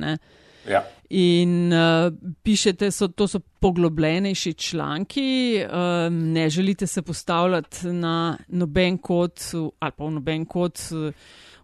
Ja. 0.70 0.84
In 1.10 1.74
uh, 1.74 2.14
pišete, 2.44 2.92
so, 2.92 3.08
to 3.08 3.28
so 3.28 3.40
poglobljenejši 3.60 4.54
članki, 4.54 5.60
uh, 5.66 6.14
ne 6.14 6.50
želite 6.50 6.88
se 6.88 7.02
postavljati 7.02 7.88
na 7.88 8.38
noben 8.48 8.98
kot 8.98 9.42
ali 9.80 9.92
pa 9.92 10.06
v 10.06 10.12
noben 10.12 10.46
kot. 10.46 10.80
Uh, 10.92 11.14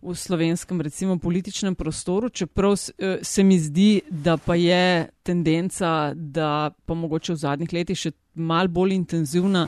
v 0.02 0.16
slovenskem, 0.16 0.82
recimo, 0.82 1.18
političnem 1.20 1.76
prostoru, 1.76 2.30
čeprav 2.30 2.74
eh, 2.74 3.20
se 3.22 3.44
mi 3.44 3.60
zdi, 3.60 4.02
da 4.10 4.38
pa 4.38 4.56
je 4.56 5.10
tendenca, 5.24 6.14
da 6.16 6.72
pa 6.86 6.94
mogoče 6.94 7.34
v 7.34 7.42
zadnjih 7.44 7.74
letih 7.74 8.00
še 8.00 8.12
mal 8.36 8.68
bolj 8.72 8.96
intenzivna. 8.96 9.68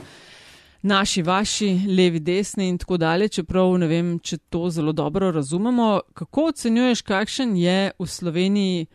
Naši, 0.82 1.22
vaši, 1.22 1.68
levi, 1.96 2.20
desni 2.20 2.68
in 2.68 2.78
tako 2.78 2.96
dalje, 2.96 3.28
čeprav 3.28 3.76
ne 3.78 3.86
vem, 3.86 4.16
če 4.18 4.38
to 4.50 4.70
zelo 4.70 4.92
dobro 4.92 5.30
razumemo. 5.30 6.00
Kako 6.14 6.48
ocenjuješ, 6.50 7.02
kakšen 7.02 7.56
je 7.56 7.92
v 7.98 8.06
Sloveniji, 8.06 8.86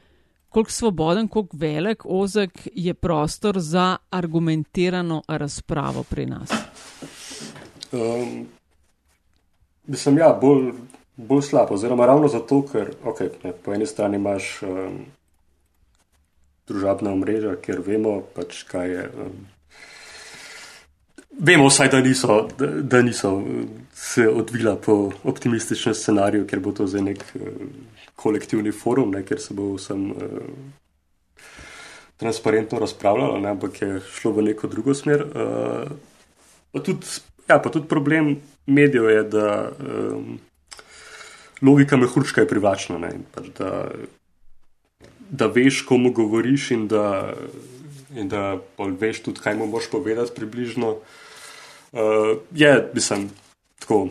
koliko 0.49 0.71
svoboden, 0.71 1.27
koliko 1.27 1.57
velik, 1.57 2.05
ozek 2.05 2.67
je 2.73 2.93
prostor 2.93 3.59
za 3.59 3.97
argumentirano 4.09 5.21
razpravo 5.27 6.03
pri 6.03 6.25
nas? 6.25 6.51
Um, 7.91 8.47
mislim, 9.87 10.17
ja, 10.17 10.37
bolj 10.41 10.73
bolj 11.17 11.41
slab, 11.41 11.71
oziroma 11.71 12.05
ravno 12.05 12.27
zato, 12.27 12.61
ker 12.71 12.91
okay, 13.03 13.29
ne, 13.43 13.51
po 13.51 13.73
eni 13.73 13.85
strani 13.85 14.15
imaš 14.15 14.61
um, 14.61 14.99
družabna 16.67 17.11
omrežja, 17.11 17.55
ker 17.61 17.81
vemo, 17.85 18.21
pač, 18.35 18.63
kaj 18.69 18.91
je. 18.91 19.05
Um, 19.25 19.37
Vemo 21.39 21.67
vsaj, 21.67 21.89
da 21.89 21.99
niso, 22.01 22.47
da, 22.57 22.67
da 22.67 23.01
niso 23.01 23.43
se 23.93 24.27
odvila 24.29 24.75
po 24.75 25.11
optimističnem 25.23 25.95
scenariju, 25.95 26.47
ker 26.47 26.59
bo 26.59 26.71
to 26.73 26.87
zdaj 26.89 27.03
nek 27.11 27.21
uh, 27.35 27.51
kolektivni 28.17 28.71
forum, 28.73 29.11
ne, 29.13 29.21
ker 29.25 29.41
se 29.41 29.53
bo 29.53 29.75
vsem 29.75 30.09
uh, 30.11 31.43
transparentno 32.17 32.79
razpravljalo, 32.79 33.39
ne, 33.39 33.51
ampak 33.53 33.81
je 33.81 33.99
šlo 34.15 34.31
v 34.33 34.47
neko 34.49 34.67
drugo 34.67 34.95
smer. 34.97 35.27
Uh, 35.29 35.91
pa, 36.73 36.81
tudi, 36.81 37.05
ja, 37.49 37.59
pa 37.61 37.69
tudi 37.69 37.87
problem 37.87 38.39
medijev 38.65 39.09
je, 39.09 39.23
da 39.23 39.69
um, 39.69 40.39
logika 41.61 41.97
mehurčka 41.97 42.41
je 42.41 42.49
privlačna. 42.49 43.13
Pač 43.35 43.53
da, 43.59 43.85
da 45.29 45.51
veš, 45.53 45.83
komu 45.85 46.11
govoriš, 46.17 46.71
in 46.73 46.89
da, 46.89 47.35
in 48.15 48.25
da 48.29 48.57
veš 48.77 49.21
tudi, 49.29 49.45
kaj 49.45 49.61
mu 49.61 49.69
boš 49.69 49.91
povedati, 49.93 50.33
približno. 50.33 50.97
Uh, 51.97 52.37
je, 52.55 52.91
mislim, 52.93 53.29
tako. 53.79 54.07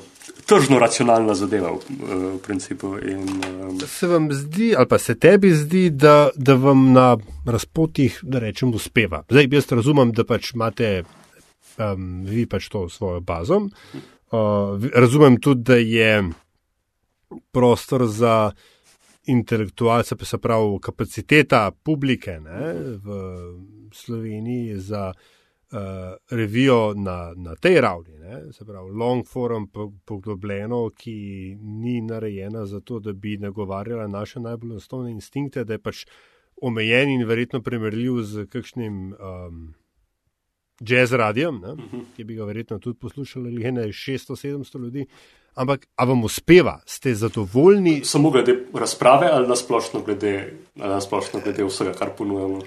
Tržno 0.46 0.78
racionalna 0.78 1.34
zadeva, 1.34 1.72
v, 1.74 1.78
v 1.98 2.38
principu. 2.38 2.92
In, 3.02 3.24
um... 3.66 3.80
Se 3.80 4.06
vam 4.06 4.28
zdi, 4.32 4.74
ali 4.78 4.86
pa 4.88 4.98
se 4.98 5.16
tebi 5.18 5.50
zdi, 5.54 5.90
da, 5.90 6.28
da 6.36 6.54
vam 6.54 6.92
na 6.92 7.16
razpotih, 7.46 8.20
da 8.22 8.38
rečem, 8.38 8.74
uspeva? 8.74 9.24
Zdaj, 9.30 9.48
jaz 9.50 9.72
razumem, 9.72 10.12
da 10.14 10.24
pač 10.24 10.52
imate 10.54 11.02
um, 11.02 12.22
vi 12.26 12.46
pač 12.46 12.68
to 12.70 12.88
svojo 12.88 13.20
bazo. 13.20 13.58
Uh, 14.30 14.86
razumem 14.94 15.40
tudi, 15.42 15.62
da 15.66 15.76
je 15.82 16.22
prostor 17.50 18.06
za 18.06 18.50
intelektualce, 19.26 20.16
pa 20.16 20.24
se 20.24 20.38
pravi 20.38 20.78
kapaciteta 20.82 21.70
publike 21.82 22.38
ne, 22.40 22.74
v 23.02 23.18
Sloveniji 23.92 24.78
za 24.78 25.12
revijo 26.30 26.94
na, 26.94 27.32
na 27.36 27.54
tej 27.56 27.80
ravni, 27.80 28.18
ne, 28.18 28.52
se 28.52 28.64
pravi 28.64 28.90
long 28.90 29.26
forum 29.26 29.70
poglobljeno, 30.04 30.90
ki 30.96 31.56
ni 31.60 32.00
narejena 32.00 32.66
za 32.66 32.80
to, 32.80 33.00
da 33.00 33.12
bi 33.12 33.36
nagovarjala 33.36 34.06
naše 34.06 34.40
najbolj 34.40 34.76
osnovne 34.76 35.10
instinkte, 35.10 35.64
da 35.64 35.72
je 35.72 35.82
pač 35.82 36.04
omejen 36.62 37.10
in 37.10 37.26
verjetno 37.26 37.62
primerljiv 37.62 38.22
z 38.22 38.46
kakšnim. 38.46 39.12
Um, 39.12 39.74
Jazz 40.80 41.12
radijem, 41.12 41.54
mhm. 41.54 42.00
ki 42.16 42.24
bi 42.24 42.34
ga 42.36 42.44
verjetno 42.44 42.76
tudi 42.78 42.98
poslušali, 42.98 43.48
ali 43.48 43.72
ne 43.72 43.86
600-700 43.88 44.80
ljudi, 44.82 45.06
Ampak, 45.56 45.86
a 45.96 46.04
vam 46.04 46.24
uspeva, 46.24 46.80
ste 46.84 47.14
zadovoljni? 47.14 48.04
Samo 48.04 48.30
glede 48.30 48.58
razprave 48.74 49.28
ali 49.32 49.48
nasplošno 49.48 50.00
glede, 50.00 50.52
na 50.74 51.00
glede 51.44 51.64
vsega, 51.64 51.92
kar 51.92 52.10
ponujemo. 52.18 52.60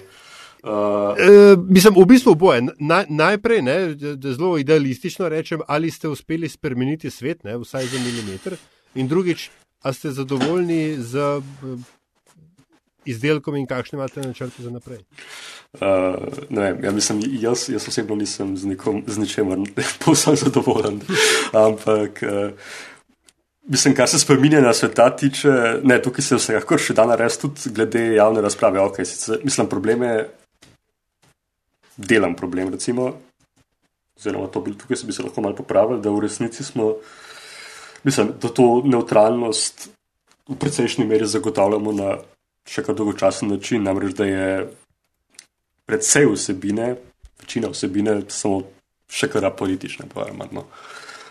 Uh, 0.62 1.16
e, 1.18 1.56
mislim, 1.68 1.94
v 1.96 2.06
bistvu 2.06 2.32
oboje. 2.32 2.62
Na, 2.78 3.04
najprej, 3.08 3.62
ne, 3.62 3.76
zelo 4.20 4.58
idealistično 4.58 5.28
rečem, 5.28 5.60
ali 5.66 5.90
ste 5.90 6.08
uspeli 6.08 6.48
spremeniti 6.48 7.10
svet, 7.10 7.44
ne, 7.44 7.56
vsaj 7.58 7.86
za 7.86 7.98
milimeter, 7.98 8.56
in 8.94 9.08
drugič, 9.08 9.50
ali 9.82 9.94
ste 9.94 10.10
zadovoljni 10.10 10.96
z 10.98 11.40
izdelkom 13.04 13.56
in 13.56 13.66
kakšne 13.66 13.96
imate 13.96 14.20
načrte 14.20 14.62
za 14.62 14.70
naprej? 14.70 15.00
Uh, 15.72 15.80
ne, 16.50 16.74
ja, 16.82 16.90
mislim, 16.92 17.22
jaz, 17.40 17.68
jaz 17.68 17.88
osebno 17.88 18.16
nisem 18.16 18.56
z, 18.56 18.66
nikom, 18.66 19.02
z 19.06 19.18
ničemer 19.18 19.58
povsem 20.04 20.36
zadovoljen. 20.36 21.00
Ampak 21.52 22.22
uh, 22.22 22.50
mislim, 23.70 23.94
kar 23.94 24.08
se 24.08 24.18
spremenja 24.18 24.72
sveta 24.72 25.16
tiče, 25.16 25.52
ne, 25.82 26.02
tukaj 26.02 26.24
se 26.24 26.36
vsekakor 26.36 26.80
še 26.82 26.94
da 26.94 27.06
narediti, 27.06 27.40
tudi 27.40 27.74
glede 27.74 28.04
javne 28.14 28.42
razprave. 28.42 28.80
Okay, 28.90 29.08
sicer, 29.08 29.40
mislim, 29.44 29.68
problem 29.70 30.02
je, 30.02 30.16
delam 32.00 32.34
problem, 32.36 32.72
recimo, 32.72 33.12
oziroma 34.16 34.48
to 34.52 34.60
bi, 34.64 34.74
tukaj 34.78 34.96
se 34.96 35.06
bi 35.06 35.12
se 35.12 35.22
lahko 35.22 35.40
malo 35.40 35.56
popravili, 35.56 36.00
da 36.02 36.10
v 36.10 36.24
resnici 36.24 36.64
smo, 36.64 36.94
mislim, 38.04 38.32
da 38.42 38.48
to 38.48 38.82
neutralnost 38.84 39.88
v 40.48 40.56
precejšnji 40.58 41.06
meri 41.06 41.26
zagotavljamo 41.26 41.92
na 41.92 42.16
še 42.68 42.82
kar 42.86 42.94
dolgočasen 42.94 43.50
način, 43.50 43.84
namreč 43.86 44.16
da 44.18 44.26
je 44.26 44.48
predvsej 45.86 46.26
vsebine, 46.32 46.94
večina 47.40 47.70
vsebine, 47.70 48.20
samo 48.28 48.62
še 49.10 49.30
kar 49.30 49.48
politične, 49.56 50.08
pa 50.14 50.28
imamo. 50.30 50.66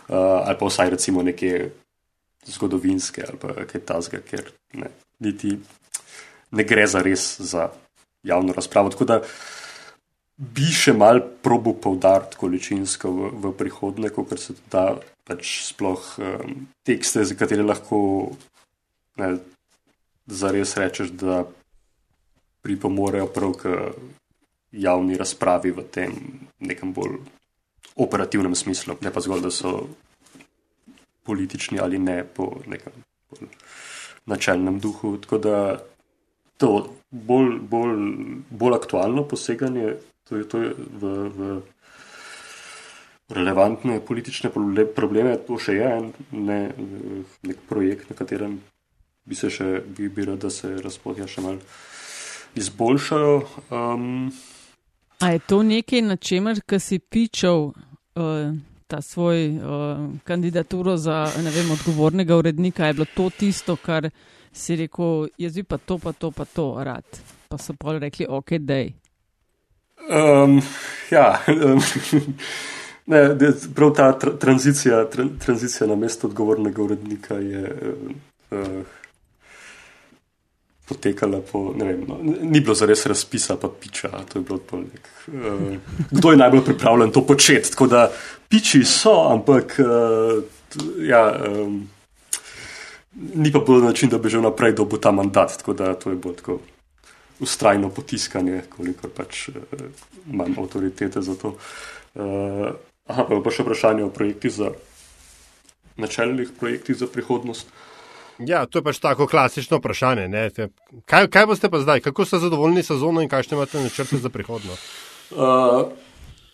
Uh, 0.10 0.15
ali 0.47 0.58
pa 0.58 0.65
vsaj 0.65 0.89
recimo 0.95 1.21
neke 1.23 1.69
zgodovinske 2.49 3.23
ali 3.27 3.67
kaj 3.69 3.84
tasga, 3.86 4.21
ker 4.25 4.47
ne, 4.73 4.89
niti 5.21 5.53
ne 6.51 6.65
gre 6.65 6.88
za 6.88 7.03
res 7.05 7.36
za 7.39 7.69
javno 8.23 8.53
razpravo. 8.53 8.89
Tako 8.89 9.05
da 9.05 9.19
bi 10.39 10.69
še 10.71 10.93
mal 10.95 11.19
probo 11.43 11.73
povdariti 11.75 12.39
količinsko 12.39 13.12
v, 13.12 13.32
v 13.43 13.54
prihodnje, 13.60 14.12
kot 14.15 14.38
se 14.39 14.56
da 14.71 14.93
pač 15.28 15.65
sploh 15.67 16.06
um, 16.23 16.54
tekste, 16.88 17.25
za 17.28 17.36
katere 17.36 17.65
lahko 17.65 17.99
ne, 19.19 19.34
zares 20.32 20.78
rečeš, 20.80 21.12
da 21.19 21.43
pripomorejo 22.63 23.28
prav 23.36 23.52
k 23.60 23.73
javni 24.71 25.17
razpravi 25.19 25.73
v 25.75 25.86
tem 25.91 26.15
nekem 26.63 26.93
bolj 26.95 27.19
operativnem 27.99 28.56
smislu, 28.56 28.95
ne 29.04 29.12
pa 29.12 29.19
zgolj, 29.19 29.43
da 29.43 29.52
so 29.52 29.73
politični 31.28 31.82
ali 31.84 31.99
ne 31.99 32.23
po 32.23 32.62
nekem 32.67 32.95
načelnem 34.30 34.80
duhu. 34.80 35.17
Tako 35.19 35.38
da 35.38 35.56
to 36.58 36.71
bolj, 37.12 37.60
bolj, 37.60 37.99
bolj 38.49 38.78
aktualno 38.80 39.28
poseganje 39.28 39.97
to 40.30 40.38
je, 40.38 40.46
to 40.46 40.62
je 40.62 40.70
v, 40.78 41.13
v 41.34 41.62
relevantne 43.34 44.00
politične 44.02 44.52
probleme, 44.96 45.38
to 45.48 45.58
še 45.62 45.76
je 45.78 45.89
en 45.89 46.12
ne, 46.32 46.60
nek 47.46 47.65
projekt, 47.70 48.10
na 48.10 48.18
katerem 48.18 48.60
bi 49.26 49.38
se 49.38 49.50
še 49.54 49.82
bi, 49.86 50.10
bi 50.10 50.26
rad, 50.26 50.39
da 50.42 50.50
se 50.54 50.72
razpotja 50.82 51.28
še 51.30 51.44
mal 51.46 51.60
izboljšajo. 52.58 53.36
Um, 53.70 54.32
A 55.20 55.36
je 55.36 55.44
to 55.46 55.62
nekaj, 55.68 56.02
na 56.02 56.15
čemer, 56.15 56.63
ki 56.65 56.80
si 56.80 57.02
pičal? 57.04 57.72
Uh 58.15 58.70
ta 58.89 59.02
svoj 59.02 59.50
uh, 59.50 59.62
kandidaturo 60.24 60.98
za 60.98 61.28
vem, 61.56 61.72
odgovornega 61.72 62.36
urednika, 62.36 62.86
je 62.86 62.94
bilo 62.94 63.06
to 63.15 63.30
tisto, 63.30 63.76
kar 63.76 64.10
si 64.52 64.76
rekel, 64.76 65.28
jaz 65.38 65.54
bi 65.56 65.63
pa 65.63 65.78
to, 65.78 65.98
pa 65.98 66.12
to, 66.12 66.32
pa 66.32 66.46
to 66.46 66.74
rad. 66.84 67.06
Pa 67.50 67.58
so 67.58 67.74
pa 67.78 67.94
rekli, 68.00 68.26
ok, 68.30 68.58
dej. 68.58 68.89
Um, 70.07 70.62
ja, 71.12 71.39
um, 71.47 71.81
ne, 73.12 73.35
prav 73.75 73.93
ta 73.95 74.12
tra 74.19 74.31
tranzicija, 74.39 75.03
tra 75.09 75.25
tranzicija 75.45 75.88
na 75.88 75.95
mesto 75.95 76.27
odgovornega 76.27 76.81
urednika 76.81 77.35
je. 77.35 77.75
Uh, 78.51 78.81
potekala 80.89 81.41
po, 81.51 81.73
vem, 81.77 82.01
no, 82.07 82.17
ni 82.23 82.59
bilo 82.59 82.73
zares 82.73 83.05
razpisa, 83.05 83.57
pa 83.62 83.69
piča. 83.69 84.09
Nek, 84.35 85.09
uh, 85.27 85.75
kdo 86.12 86.31
je 86.31 86.38
najbolj 86.38 86.63
pripravljen 86.65 87.12
to 87.12 87.21
početi? 87.25 87.71
Tako 87.71 87.88
da 87.88 88.07
piči 88.49 88.83
so, 88.83 89.13
ampak 89.29 89.77
uh, 89.79 90.43
ja, 91.05 91.23
um, 91.49 91.89
ni 93.35 93.51
pa 93.51 93.59
bilo 93.59 93.79
način, 93.79 94.09
da 94.09 94.17
bi 94.17 94.29
že 94.29 94.41
vnaprej 94.41 94.73
dobil 94.73 94.99
ta 94.99 95.12
mandat. 95.12 95.57
Tako 95.57 95.73
da 95.73 95.93
to 95.93 96.09
je 96.09 96.15
bolj 96.15 96.35
tako 96.41 96.59
ustrajno 97.39 97.89
potiskanje, 97.89 98.62
koliko 98.69 99.08
pač 99.08 99.47
uh, 99.49 99.56
imam 100.32 100.56
avtoritete 100.58 101.21
za 101.21 101.36
to. 101.36 101.56
Uh, 102.15 102.71
aha, 103.08 103.25
pa 103.30 103.52
še 103.54 103.65
vprašanje 103.65 104.06
o 104.06 104.13
projektih 104.13 104.54
za 104.54 104.73
načelnih 105.99 106.52
projektih 106.60 106.95
za 106.95 107.08
prihodnost. 107.08 107.67
Ja, 108.39 108.63
to 108.65 108.80
je 108.80 108.84
pač 108.84 108.99
tako 109.04 109.28
klasično 109.28 109.82
vprašanje. 109.82 110.30
Kaj, 111.06 111.28
kaj 111.28 111.45
boste 111.45 111.69
pa 111.69 111.82
zdaj, 111.84 111.99
kako 112.08 112.25
ste 112.25 112.39
zadovoljni 112.39 112.84
sezono 112.84 113.21
in 113.21 113.30
kakšne 113.30 113.58
imate 113.58 113.84
načrte 113.84 114.17
za 114.17 114.32
prihodnost? 114.32 114.84
Uh, 115.36 115.91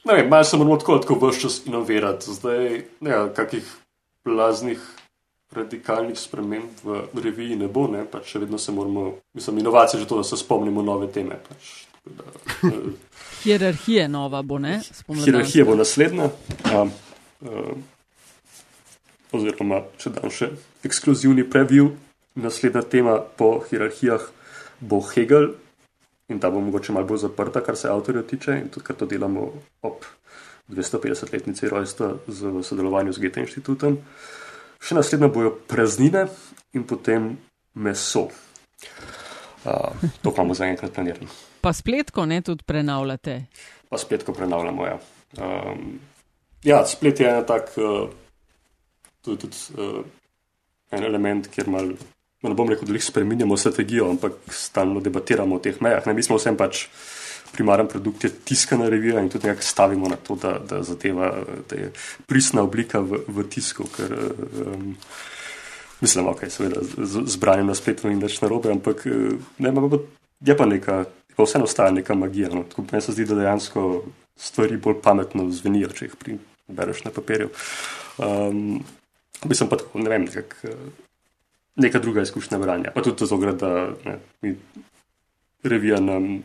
ne 0.06 0.18
vem, 0.18 0.30
malo 0.30 0.44
se 0.44 0.58
moramo 0.58 0.78
tako, 0.82 0.98
tako 0.98 1.30
vse 1.30 1.46
čas 1.46 1.62
inovirati. 1.66 2.34
Zdaj, 2.34 2.82
ne, 3.06 3.20
kakih 3.38 3.70
blaznih 4.26 4.82
radikalnih 5.52 6.20
sprememb 6.20 6.84
v 6.84 7.24
reviji 7.24 7.56
ne 7.56 7.68
bo, 7.68 7.86
ne, 7.88 8.04
pač 8.10 8.34
še 8.34 8.42
vedno 8.44 8.58
se 8.58 8.72
moramo, 8.72 9.12
mislim, 9.38 9.60
inovacije 9.62 10.02
že 10.02 10.08
to, 10.10 10.18
da 10.18 10.24
se 10.24 10.38
spomnimo 10.38 10.82
nove 10.82 11.12
teme. 11.12 11.38
Pač, 11.50 11.74
da, 12.06 12.24
uh, 12.70 12.94
Hierarhija 13.44 14.08
nova 14.08 14.42
bo, 14.42 14.60
ne? 14.60 14.80
Hierarhija 15.08 15.66
bo 15.66 15.76
naslednja. 15.76 16.32
Uh, 16.66 16.90
uh, 17.46 17.76
oziroma, 19.36 19.84
če 20.02 20.16
dam 20.16 20.32
še 20.34 20.50
ekskluzivni 20.88 21.46
preview, 21.50 21.92
naslednja 22.36 22.84
tema 22.88 23.20
po 23.20 23.60
hierarhijah 23.70 24.26
bo 24.80 25.02
Hegel 25.14 25.54
in 26.30 26.40
ta 26.42 26.50
bo 26.50 26.60
mogoče 26.60 26.94
malo 26.94 27.08
bolj 27.08 27.26
zaprta, 27.28 27.62
kar 27.62 27.78
se 27.78 27.90
avtorja 27.90 28.24
tiče 28.26 28.58
in 28.64 28.70
tudi, 28.74 28.86
ker 28.88 28.98
to 28.98 29.06
delamo 29.06 29.46
ob 29.86 30.06
250-letnici 30.74 31.70
rojstva 31.70 32.16
z 32.28 32.64
sodelovanju 32.66 33.14
z 33.14 33.22
Gete 33.22 33.44
inštitutom. 33.46 34.00
Še 34.86 34.94
naslednja 34.94 35.32
bojo 35.34 35.56
praznine 35.68 36.28
in 36.78 36.84
potem 36.86 37.32
meso. 37.82 38.28
Uh, 39.66 40.10
to 40.22 40.30
imamo 40.30 40.54
za 40.54 40.68
enkrat 40.70 40.94
planirano. 40.94 41.28
Pa 41.62 41.74
spletko 41.74 42.26
ne 42.30 42.42
tudi 42.46 42.64
prenavljate? 42.64 43.40
Pa 43.90 43.98
spletko 43.98 44.34
prenavljamo, 44.34 44.86
ja. 44.86 45.00
Um, 45.42 46.00
ja, 46.64 46.84
splet 46.86 47.20
je 47.20 47.30
ena 47.30 47.42
tak. 47.42 47.74
Uh, 47.78 48.14
je 49.26 49.38
tudi 49.42 49.58
uh, 49.78 50.06
en 50.92 51.04
element, 51.04 51.48
kjer 51.50 51.70
mal, 51.70 51.90
no, 52.44 52.50
ne 52.50 52.56
bom 52.56 52.70
rekel, 52.70 52.86
da 52.86 52.94
jih 52.94 53.08
spremenjamo 53.08 53.58
strategijo, 53.58 54.10
ampak 54.14 54.38
stalno 54.54 55.02
debatiramo 55.02 55.58
o 55.58 55.64
teh 55.64 55.82
mejah. 55.82 56.06
Ne, 56.06 56.14
mi 56.14 56.24
smo 56.24 56.38
vsem 56.38 56.58
pač 56.60 56.86
primaren 57.54 57.88
produkt, 57.88 58.24
je 58.24 58.30
tiskana 58.30 58.90
revija 58.90 59.22
in 59.22 59.30
tudi 59.30 59.48
nekako 59.48 59.64
stavimo 59.64 60.10
na 60.10 60.16
to, 60.16 60.36
da, 60.36 60.58
da 60.60 60.82
zadeva, 60.84 61.32
da 61.70 61.76
je 61.76 61.92
pristna 62.26 62.64
oblika 62.64 63.00
v, 63.00 63.22
v 63.28 63.46
tisku, 63.50 63.88
ker 63.96 64.16
um, 64.16 64.96
mislim, 66.02 66.28
ok, 66.28 66.46
seveda 66.50 66.82
zbranjem 67.26 67.72
na 67.72 67.78
spletu 67.78 68.12
in 68.12 68.20
več 68.20 68.42
narobe, 68.42 68.74
ampak 68.74 69.06
ne, 69.58 69.72
pa, 69.76 70.02
je 70.46 70.58
pa 70.58 70.68
neka, 70.70 71.00
pa 71.36 71.48
vseeno 71.48 71.70
ostaja 71.70 71.96
neka 71.96 72.18
magija. 72.18 72.52
No. 72.54 72.66
Tako 72.70 72.88
meni 72.92 73.06
se 73.06 73.16
zdi, 73.16 73.30
da 73.30 73.40
dejansko 73.40 74.04
stvari 74.36 74.78
bolj 74.78 75.00
pametno 75.04 75.48
zvenijo, 75.52 75.94
če 75.96 76.10
jih 76.10 76.38
bereš 76.68 77.06
na 77.08 77.16
papirju. 77.16 77.50
Um, 78.18 78.84
Mislim 79.44 79.70
pa 79.70 79.78
tako, 79.78 80.00
ne 80.00 80.10
vem, 80.10 80.26
nekak, 80.26 80.56
eh, 80.64 80.70
neka 81.76 82.00
druga 82.00 82.22
izkušnja 82.22 82.60
branja. 82.60 82.92
Pa 82.96 83.02
tudi 83.02 83.18
to 83.18 83.26
zograd, 83.26 83.60
da 83.60 83.90
ne, 84.06 84.20
mi 84.42 84.56
revija 85.64 86.00
nam, 86.00 86.44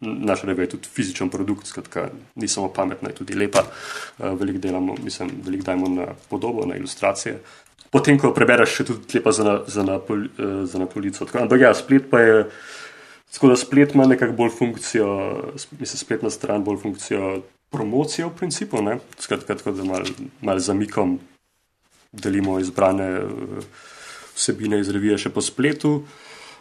naša 0.00 0.46
revija 0.46 0.64
je 0.64 0.74
tudi 0.76 0.88
fizičen 0.92 1.30
produkt, 1.30 1.66
skratka, 1.66 2.08
ni 2.34 2.48
samo 2.48 2.68
pametna, 2.72 3.08
je 3.08 3.14
tudi 3.14 3.34
lepa. 3.34 3.62
Uh, 4.18 4.32
veliko 4.40 4.58
delamo, 4.58 4.96
mislim, 5.04 5.30
veliko 5.44 5.64
dajemo 5.64 5.88
na 5.88 6.06
podobo, 6.30 6.66
na 6.66 6.76
ilustracije. 6.76 7.38
Potem, 7.90 8.18
ko 8.18 8.32
prebereš, 8.34 8.78
še 8.78 8.88
tudi 8.90 9.18
lepa 9.18 9.32
za 9.32 9.44
na, 9.46 9.58
za 9.66 9.82
na, 9.86 9.98
pol, 10.02 10.26
uh, 10.26 10.62
za 10.68 10.82
na 10.82 10.86
polico. 10.90 11.24
Tako, 11.24 11.44
ampak 11.46 11.60
ja, 11.60 11.74
splet 11.74 12.10
pa 12.10 12.20
je, 12.20 12.46
tako 13.34 13.52
da 13.54 13.58
splet 13.58 13.94
ima 13.94 14.06
nekako 14.10 14.36
bolj 14.38 14.56
funkcijo, 14.58 15.10
mislim, 15.78 15.98
spletna 15.98 16.30
stran 16.30 16.64
bolj 16.64 16.82
funkcijo 16.82 17.36
promocije 17.74 18.26
v 18.26 18.34
principu, 18.38 18.82
ne? 18.82 18.98
skratka, 19.18 19.56
tako 19.58 19.72
da 19.74 19.84
mal, 19.84 20.04
mal 20.40 20.58
zamikom 20.58 21.18
delimo 22.14 22.58
izbrane 22.60 23.08
eh, 23.10 23.26
vsebine 24.34 24.78
iz 24.80 24.90
revije 24.90 25.18
še 25.18 25.34
po 25.34 25.42
spletu. 25.42 26.02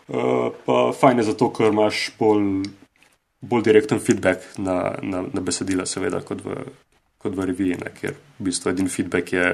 Uh, 0.03 0.51
pa 0.65 0.91
fajn 0.91 1.21
je 1.21 1.23
zato, 1.29 1.47
ker 1.55 1.69
imaš 1.71 2.09
bolj, 2.19 2.65
bolj 3.43 3.63
direkten 3.67 3.99
feedback 3.99 4.57
na, 4.57 4.95
na, 5.01 5.23
na 5.33 5.41
besedila, 5.43 5.85
seveda, 5.89 6.21
kot 6.23 6.43
v, 6.45 6.63
kot 7.19 7.35
v 7.35 7.47
reviji, 7.51 7.79
ne, 7.81 7.91
ker 7.95 8.15
v 8.39 8.47
bistvu 8.47 8.71
edini 8.71 8.91
feedback 8.91 9.33
je, 9.35 9.47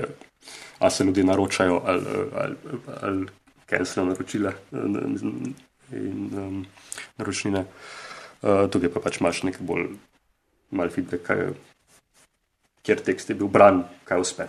ali 0.79 0.91
se 0.91 1.03
ljudje 1.03 1.23
naročajo 1.25 1.81
ali, 1.85 2.19
ali, 2.43 2.55
ali 3.01 3.25
kaj 3.69 3.85
se 3.85 3.99
nam 3.99 4.13
naročile 4.13 4.53
in 5.91 6.29
um, 6.37 6.61
naročnine. 7.17 7.65
Uh, 8.39 8.69
tukaj 8.71 8.93
pa 8.93 9.01
pač 9.03 9.19
imaš 9.19 9.41
nekaj 9.43 9.65
bolj 9.67 9.89
mal 10.71 10.93
feedback, 10.93 11.25
kaj, 11.25 11.49
kjer 12.85 13.03
tekst 13.03 13.33
je 13.33 13.35
bil 13.41 13.49
bran, 13.51 13.83
kaj 14.07 14.21
uspe. 14.21 14.47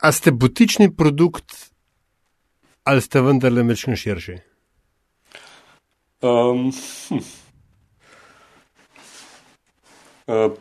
A 0.00 0.12
ste 0.12 0.30
butični 0.30 0.92
produkt 0.94 1.56
ali 2.88 3.02
ste 3.04 3.20
vendarle 3.20 3.62
mečni 3.68 3.96
širši? 4.00 4.38
Um, 6.24 6.70
hm. 7.08 7.24
Uh, 10.28 10.52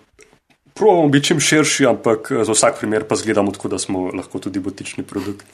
Probamo 0.78 1.08
biti 1.10 1.26
čim 1.26 1.40
širši, 1.40 1.86
ampak 1.90 2.30
za 2.46 2.54
vsak 2.54 2.76
primer 2.80 3.08
pa 3.10 3.16
zgledamo 3.16 3.52
tako, 3.52 3.68
da 3.68 3.80
smo 3.80 4.12
lahko 4.14 4.40
tudi 4.40 4.60
botični 4.60 5.04
produkt. 5.04 5.46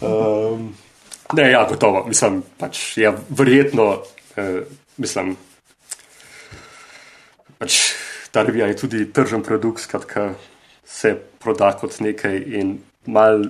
Um, 0.00 0.74
ne, 1.32 1.50
ja, 1.50 1.64
gotovo. 1.68 2.04
Mislim, 2.06 2.42
pač 2.58 2.96
je 2.96 3.08
ja, 3.08 3.14
verjetno, 3.28 4.04
eh, 4.36 4.60
mislim, 5.02 5.34
pač 7.58 7.80
ta 8.30 8.44
revija 8.46 8.68
je 8.70 8.76
tudi 8.84 9.08
tržen 9.12 9.42
produkt, 9.42 9.82
skratka, 9.82 10.34
se 10.86 11.16
proda 11.42 11.72
kot 11.80 11.98
nekaj 12.00 12.38
in 12.38 12.76
mal 13.06 13.42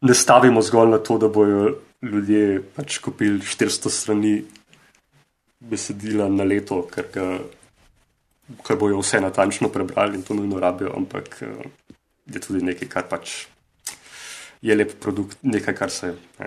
ne 0.00 0.14
stavimo 0.14 0.62
zgolj 0.62 0.94
na 0.94 0.98
to, 0.98 1.18
da 1.18 1.28
bojo 1.28 1.74
ljudje 2.02 2.62
pač 2.76 2.98
kupili 3.04 3.40
400 3.44 3.92
strani 3.92 4.34
besedila 5.60 6.28
na 6.32 6.44
leto, 6.44 6.86
ker, 6.88 7.10
ga, 7.12 7.28
ker 8.66 8.78
bojo 8.78 9.00
vse 9.02 9.20
natančno 9.20 9.68
prebrali 9.68 10.18
in 10.18 10.22
to 10.22 10.34
nujno 10.34 10.60
rabijo, 10.60 10.92
ampak 10.96 11.42
uh, 11.42 11.66
je 12.26 12.40
tudi 12.40 12.64
nekaj, 12.64 12.88
kar 12.88 13.08
pač 13.10 13.46
je 14.62 14.74
lep 14.74 14.96
produkt, 15.00 15.38
nekaj, 15.42 15.74
kar 15.74 15.90
se 15.90 16.14
ne, 16.38 16.46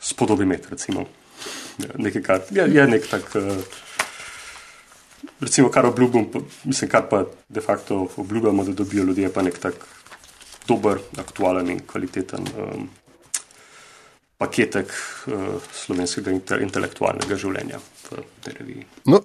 spodobi 0.00 0.44
imeti. 0.44 0.70
Recimo. 0.70 1.06
Nekaj, 1.98 2.22
kar 2.22 2.40
je, 2.50 2.68
je 2.74 2.86
nek 2.86 3.10
tak. 3.10 3.34
Uh, 3.34 3.82
Recimo, 5.40 5.70
kar 5.72 5.86
obljubim, 5.86 6.26
mislim, 6.64 6.88
kar 6.90 7.06
pa 7.10 7.24
de 7.48 7.60
facto 7.60 8.08
obljubljamo, 8.16 8.64
da 8.64 8.72
dobijo 8.72 9.04
ljudje, 9.04 9.32
pa 9.32 9.42
nek 9.42 9.58
tak 9.58 9.74
dober, 10.68 10.98
aktualen 11.18 11.70
in 11.70 11.80
kvaliteten 11.86 12.46
um, 12.56 12.88
paketek 14.38 14.92
uh, 15.26 15.48
slovenskega 15.72 16.60
intelektualnega 16.60 17.36
življenja 17.40 17.80
v 17.80 18.24
tej 18.44 18.56
reviji. 18.60 18.86
No, 19.08 19.20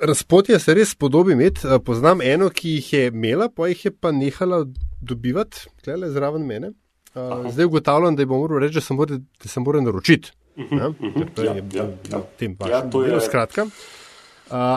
razpotje 0.00 0.58
se 0.58 0.74
res 0.74 0.94
podobi 0.94 1.32
imeti. 1.32 1.66
Uh, 1.66 1.78
poznam 1.84 2.22
eno, 2.22 2.50
ki 2.50 2.78
jih 2.78 2.92
je 2.92 3.06
imela, 3.12 3.48
pa 3.48 3.68
jih 3.68 3.84
je 3.84 3.92
pa 3.94 4.12
nehala 4.12 4.64
dobivati, 5.00 5.68
klele 5.84 6.10
zraven 6.10 6.46
mene. 6.46 6.72
Uh, 7.14 7.48
zdaj 7.52 7.66
ugotavljam, 7.66 8.16
da 8.16 8.26
bom 8.26 8.40
moral 8.40 8.62
reči, 8.62 8.78
da 8.78 8.84
sem 8.84 8.96
moral, 8.96 9.22
da 9.42 9.48
sem 9.48 9.62
moral 9.62 9.82
naročiti. 9.82 10.32
Uh 10.56 10.64
-huh, 10.64 10.88
uh 10.88 11.14
-huh, 11.14 11.44
ja, 11.44 11.54
ja, 11.54 11.90
ja. 12.10 12.22
Tem 12.36 12.56
pač. 12.56 12.70
Ja, 12.70 12.90
to 12.90 13.04
je 13.04 13.20
skratka. 13.20 13.62
Uh, 13.62 13.70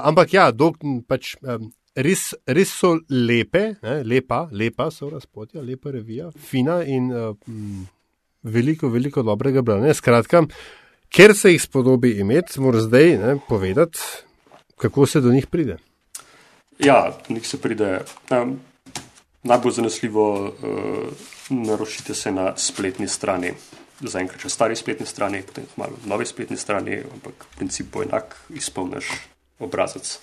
ampak 0.08 0.34
ja, 0.34 0.52
dok, 0.52 0.78
pač, 1.08 1.36
um, 1.42 1.72
res, 1.96 2.34
res 2.48 2.72
so 2.80 2.98
lepe, 3.10 3.76
ne, 3.84 4.04
lepa, 4.04 4.48
lepa 4.52 4.92
so 4.92 5.10
razpotja, 5.10 5.62
lepa 5.62 5.92
revija, 5.92 6.32
fina 6.36 6.84
in 6.84 7.12
uh, 7.12 7.36
veliko, 8.44 8.90
veliko 8.90 9.24
dobrega 9.24 9.62
branja. 9.62 9.94
Skratka, 9.94 10.46
ker 11.10 11.36
se 11.36 11.52
jih 11.52 11.62
spodobi 11.62 12.16
imeti, 12.20 12.60
moram 12.60 12.82
zdaj 12.82 13.18
ne, 13.18 13.40
povedati, 13.50 14.00
kako 14.82 15.06
se 15.06 15.22
do 15.22 15.32
njih 15.34 15.48
pride. 15.48 15.78
Ja, 16.80 17.14
do 17.28 17.34
njih 17.34 17.48
se 17.48 17.62
pride. 17.62 18.02
Um, 18.32 18.60
najbolj 19.44 19.72
zanesljivo 19.72 20.48
uh, 20.48 20.54
naročite 21.50 22.14
se 22.14 22.32
na 22.32 22.58
spletni 22.58 23.08
strani. 23.08 23.54
Zaenkrat, 24.02 24.42
če 24.42 24.50
stari 24.50 24.76
spletni 24.76 25.06
strani, 25.06 25.44
potem 25.46 25.68
malo 25.78 26.00
novi 26.10 26.26
spletni 26.26 26.58
strani, 26.58 27.04
ampak 27.14 27.46
princip 27.58 27.92
bo 27.94 28.02
enak, 28.02 28.34
izpolniš 28.50 29.12
obrazec. 29.62 30.16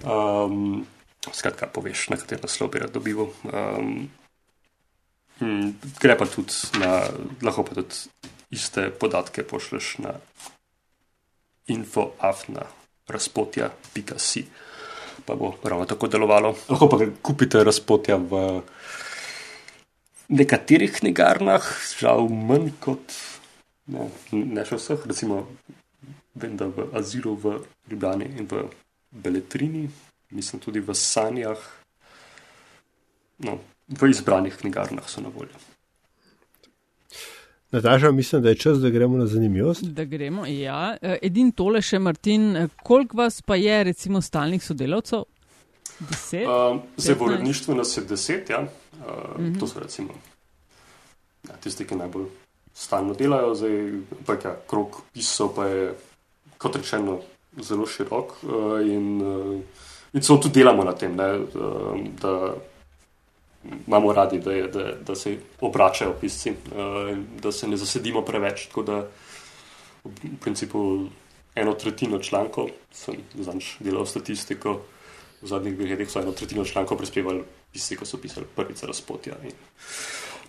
Um, 0.00 0.86
skratka, 1.32 1.68
poveš, 1.68 2.08
na 2.08 2.16
kateri 2.16 2.40
naslov 2.42 2.70
bi 2.72 2.80
rad 2.80 2.94
dobil. 2.96 3.26
Um, 3.44 4.06
gre 6.00 6.16
pa 6.16 6.24
tudi 6.30 6.80
na, 6.80 7.02
lahko 7.44 7.66
pa 7.68 7.76
tudi 7.76 8.08
iste 8.54 8.88
podatke 8.88 9.44
pošleš 9.44 9.98
na 10.00 10.16
infoafna 11.68 12.64
razpotja, 13.08 13.70
pika 13.94 14.18
si, 14.18 14.44
pa 15.24 15.34
bo 15.34 15.54
ravno 15.64 15.86
tako 15.86 16.08
delovalo. 16.08 16.54
Lahko 16.68 16.88
pa 16.88 16.98
kupite 17.22 17.64
razpotja 17.64 18.16
v 18.16 18.62
nekaterih 20.28 20.92
knjigarnah, 20.92 21.64
žal 22.00 22.28
manj 22.28 22.72
kot 22.80 23.16
ne, 23.92 24.08
ne 24.32 24.64
še 24.64 24.80
vseh, 24.80 25.04
recimo 25.08 25.44
vem, 26.34 26.56
da 26.56 26.66
v 26.66 26.88
Aziru, 26.96 27.36
v 27.36 27.58
Ljubljani 27.90 28.30
in 28.38 28.48
v 28.50 28.64
Beletrini, 29.10 29.84
mislim 30.34 30.62
tudi 30.62 30.80
v 30.80 30.96
Sanjah. 30.96 31.60
No, 33.44 33.58
v 33.88 34.08
izbranih 34.10 34.56
knjigarnah 34.56 35.06
so 35.10 35.20
na 35.20 35.28
voljo. 35.28 35.73
Nataša, 37.74 38.12
mislim, 38.14 38.42
da 38.42 38.52
je 38.52 38.60
čas, 38.62 38.78
da 38.78 38.90
gremo 38.90 39.18
na 39.18 39.26
zanimivost. 39.26 39.84
Da 39.84 40.04
gremo, 40.04 40.46
ja. 40.46 40.96
E, 41.02 41.16
edin 41.26 41.50
tole 41.52 41.80
še, 41.82 41.98
Martin, 41.98 42.52
e, 42.56 42.68
koliko 42.86 43.18
vas 43.18 43.40
pa 43.42 43.58
je, 43.58 43.80
recimo, 43.90 44.22
stalnih 44.22 44.62
sodelavcev? 44.62 45.24
Deset? 45.98 46.46
Uh, 46.46 46.78
zdaj, 46.96 47.18
v 47.18 47.26
uredništvu 47.26 47.74
nas 47.74 47.96
je 47.96 48.04
deset, 48.06 48.50
ja. 48.50 48.62
Uh, 48.62 49.00
uh 49.00 49.36
-huh. 49.38 49.58
To 49.60 49.66
so 49.66 49.80
recimo 49.82 50.14
ja, 51.48 51.56
tisti, 51.60 51.86
ki 51.86 51.98
najbolj 51.98 52.26
stalno 52.74 53.14
delajo, 53.14 53.54
zdaj 53.54 53.76
pa 54.26 54.36
je 54.38 54.54
krok 54.70 55.00
pisov, 55.12 55.54
pa 55.56 55.66
je, 55.70 55.88
kot 56.58 56.76
rečeno, 56.76 57.18
zelo 57.62 57.86
širok 57.86 58.32
uh, 58.42 58.78
in, 58.82 59.22
uh, 59.22 59.60
in 60.12 60.20
celo 60.20 60.38
tudi 60.42 60.60
delamo 60.60 60.84
na 60.84 60.92
tem, 60.92 61.14
ne, 61.16 61.28
uh, 61.38 61.98
da 62.22 62.54
imamo 63.86 64.12
radi, 64.12 64.38
da, 64.38 64.52
je, 64.52 64.68
da, 64.68 64.92
da 65.06 65.14
se 65.14 65.36
obračajo 65.60 66.12
pisci, 66.20 66.50
uh, 66.50 67.18
da 67.42 67.52
se 67.52 67.68
ne 67.68 67.76
zasedimo 67.76 68.22
preveč. 68.22 68.66
Tako 68.66 68.82
da 68.82 68.98
v 70.04 70.10
principu 70.40 71.06
eno 71.54 71.74
tretjino 71.74 72.18
člankov, 72.18 72.68
sem 72.92 73.14
zadnjič 73.34 73.76
delal 73.80 74.06
statistiko, 74.06 74.80
v 75.42 75.48
zadnjih 75.48 75.76
dveh 75.76 75.90
letih 75.90 76.10
so 76.10 76.20
eno 76.20 76.32
tretjino 76.32 76.64
člankov 76.64 76.98
prispevali 76.98 77.44
pisci, 77.72 77.96
ko 77.96 78.06
so 78.06 78.18
pisali 78.18 78.46
prvice 78.56 78.86
razpotja. 78.86 79.36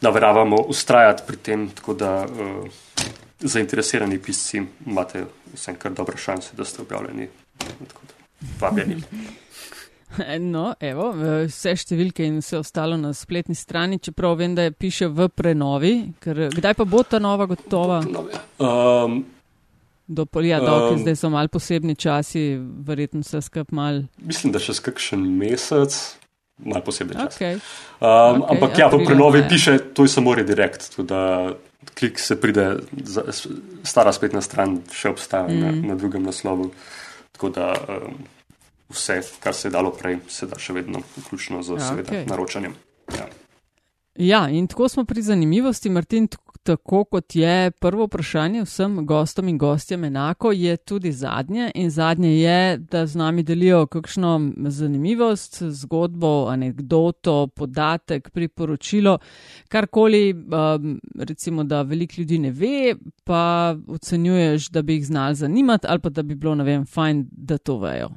Naveravamo 0.02 0.56
ustrajati 0.56 1.24
pri 1.28 1.38
tem, 1.38 1.70
tako 1.70 1.94
da 1.94 2.26
uh, 2.26 2.68
zainteresirani 3.40 4.20
pisci 4.20 4.62
imate 4.86 5.26
vsem 5.54 5.76
kar 5.76 5.92
dobre 5.92 6.18
šanse, 6.18 6.56
da 6.58 6.66
ste 6.66 6.82
objavljeni. 6.82 7.30
Vabljeni. 8.60 9.02
No, 10.56 10.74
evo, 10.80 11.12
vse 11.48 11.76
številke 11.78 12.26
in 12.26 12.40
vse 12.42 12.60
ostalo 12.62 12.98
na 13.00 13.14
spletni 13.16 13.56
strani, 13.58 14.00
čeprav 14.00 14.38
vem, 14.40 14.56
da 14.58 14.68
je 14.68 14.76
piše 14.76 15.10
v 15.12 15.30
prenovi. 15.30 15.96
Ker, 16.24 16.48
kdaj 16.56 16.78
pa 16.80 16.86
bo 16.88 17.04
ta 17.04 17.20
nova 17.20 17.48
gotova? 17.50 18.02
Um, 18.60 19.24
Do 20.06 20.28
polja, 20.30 20.60
um, 20.62 21.00
zdaj 21.02 21.16
so 21.18 21.32
mal 21.34 21.50
posebni 21.50 21.96
časi, 21.98 22.60
verjetno 22.86 23.24
se 23.26 23.42
skrb 23.42 23.72
mal. 23.74 24.04
Mislim, 24.22 24.54
da 24.54 24.62
še 24.62 24.78
kakšen 24.86 25.24
mesec, 25.40 25.96
mal 26.62 26.84
posebni 26.86 27.18
čas. 27.18 27.40
Okay. 27.40 27.58
Um, 27.58 28.44
okay, 28.46 28.52
ampak 28.54 28.78
ja, 28.78 28.90
v 28.94 29.02
prenovi 29.02 29.42
ne. 29.42 29.48
piše, 29.50 29.80
to 29.98 30.06
je 30.06 30.14
samo 30.14 30.36
redirekt, 30.38 30.92
da 31.10 31.56
klik 31.98 32.22
se 32.22 32.38
pride, 32.38 32.68
za, 33.02 33.26
stara 33.86 34.14
spletna 34.14 34.46
stran 34.46 34.78
še 34.94 35.10
obstaja 35.16 35.50
mm. 35.50 35.58
na, 35.58 35.74
na 35.94 35.98
drugem 35.98 36.22
naslovu. 36.26 36.70
Tako 37.34 37.50
da. 37.58 37.74
Um, 37.90 38.22
vse, 38.90 39.22
kar 39.40 39.54
se 39.54 39.68
je 39.68 39.72
dalo 39.72 39.92
prej, 39.92 40.20
se 40.28 40.48
da 40.48 40.60
še 40.60 40.74
vedno, 40.74 41.02
vključno 41.18 41.64
z 41.64 41.80
ja, 41.80 41.92
okay. 42.04 42.28
naročanjem. 42.30 42.76
Ja. 43.18 43.28
ja, 44.16 44.50
in 44.50 44.68
tako 44.68 44.90
smo 44.90 45.06
pri 45.06 45.22
zanimivosti, 45.22 45.90
Martin. 45.90 46.28
Tako 46.66 47.04
kot 47.06 47.36
je 47.38 47.72
prvo 47.78 48.08
vprašanje 48.08 48.64
vsem 48.66 48.96
gostom 49.06 49.52
in 49.52 49.58
gostjem 49.62 50.04
enako, 50.08 50.50
je 50.52 50.78
tudi 50.78 51.12
zadnje. 51.14 51.68
In 51.76 51.92
zadnje 51.94 52.32
je, 52.40 52.78
da 52.78 53.04
z 53.06 53.20
nami 53.22 53.44
delijo 53.46 53.84
kakšno 53.86 54.32
zanimivost, 54.74 55.62
zgodbo, 55.62 56.48
anegdoto, 56.50 57.48
podatek, 57.54 58.32
priporočilo, 58.34 59.20
karkoli, 59.70 60.34
um, 60.34 60.98
recimo, 61.20 61.64
da 61.64 61.84
veliko 61.86 62.14
ljudi 62.18 62.40
ne 62.40 62.52
ve, 62.52 62.96
pa 63.24 63.76
ocenjuješ, 63.88 64.70
da 64.70 64.82
bi 64.82 64.98
jih 64.98 65.06
znali 65.06 65.36
zanimati, 65.36 65.88
ali 65.90 66.02
pa 66.02 66.10
da 66.10 66.24
bi 66.24 66.36
bilo, 66.36 66.56
ne 66.56 66.64
vem, 66.64 66.86
fajn, 66.86 67.28
da 67.30 67.58
to 67.58 67.78
vejo 67.78 68.10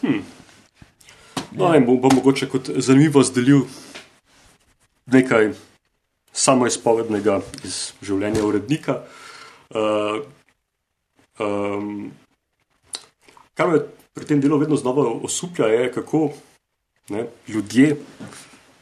hm. 0.00 0.20
No, 1.52 1.74
in 1.74 1.86
bom, 1.86 2.00
bom 2.00 2.14
mogoče 2.14 2.48
kot 2.48 2.70
zanimivo 2.76 3.22
zdelil 3.22 3.64
nekaj 5.06 5.52
samo 6.32 6.66
izpovednega 6.68 7.40
iz 7.64 7.92
življenja 8.04 8.44
urednika. 8.46 9.00
Uh, 9.68 10.20
um, 11.40 12.10
kar 13.58 13.72
me 13.72 13.80
pri 14.14 14.28
tem 14.28 14.40
delu 14.42 14.58
vedno 14.60 14.76
znova 14.76 15.06
osuplja, 15.26 15.66
je 15.72 15.92
kako 15.92 16.28
ne, 17.08 17.26
ljudje, 17.48 17.96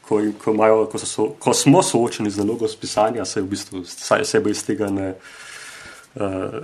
ko, 0.07 0.21
ko, 0.43 0.53
imajo, 0.53 0.85
ko, 0.91 1.01
so, 1.01 1.27
ko 1.39 1.53
smo 1.53 1.83
soočeni 1.83 2.31
z 2.31 2.43
nalogo 2.43 2.67
spisanja, 2.67 3.25
se 3.25 3.41
v 3.41 3.51
bistvu 3.51 3.83
sebe 3.87 4.51
iz 4.51 4.63
tega 4.65 4.91
ne. 4.93 5.13
Uh, 6.15 6.63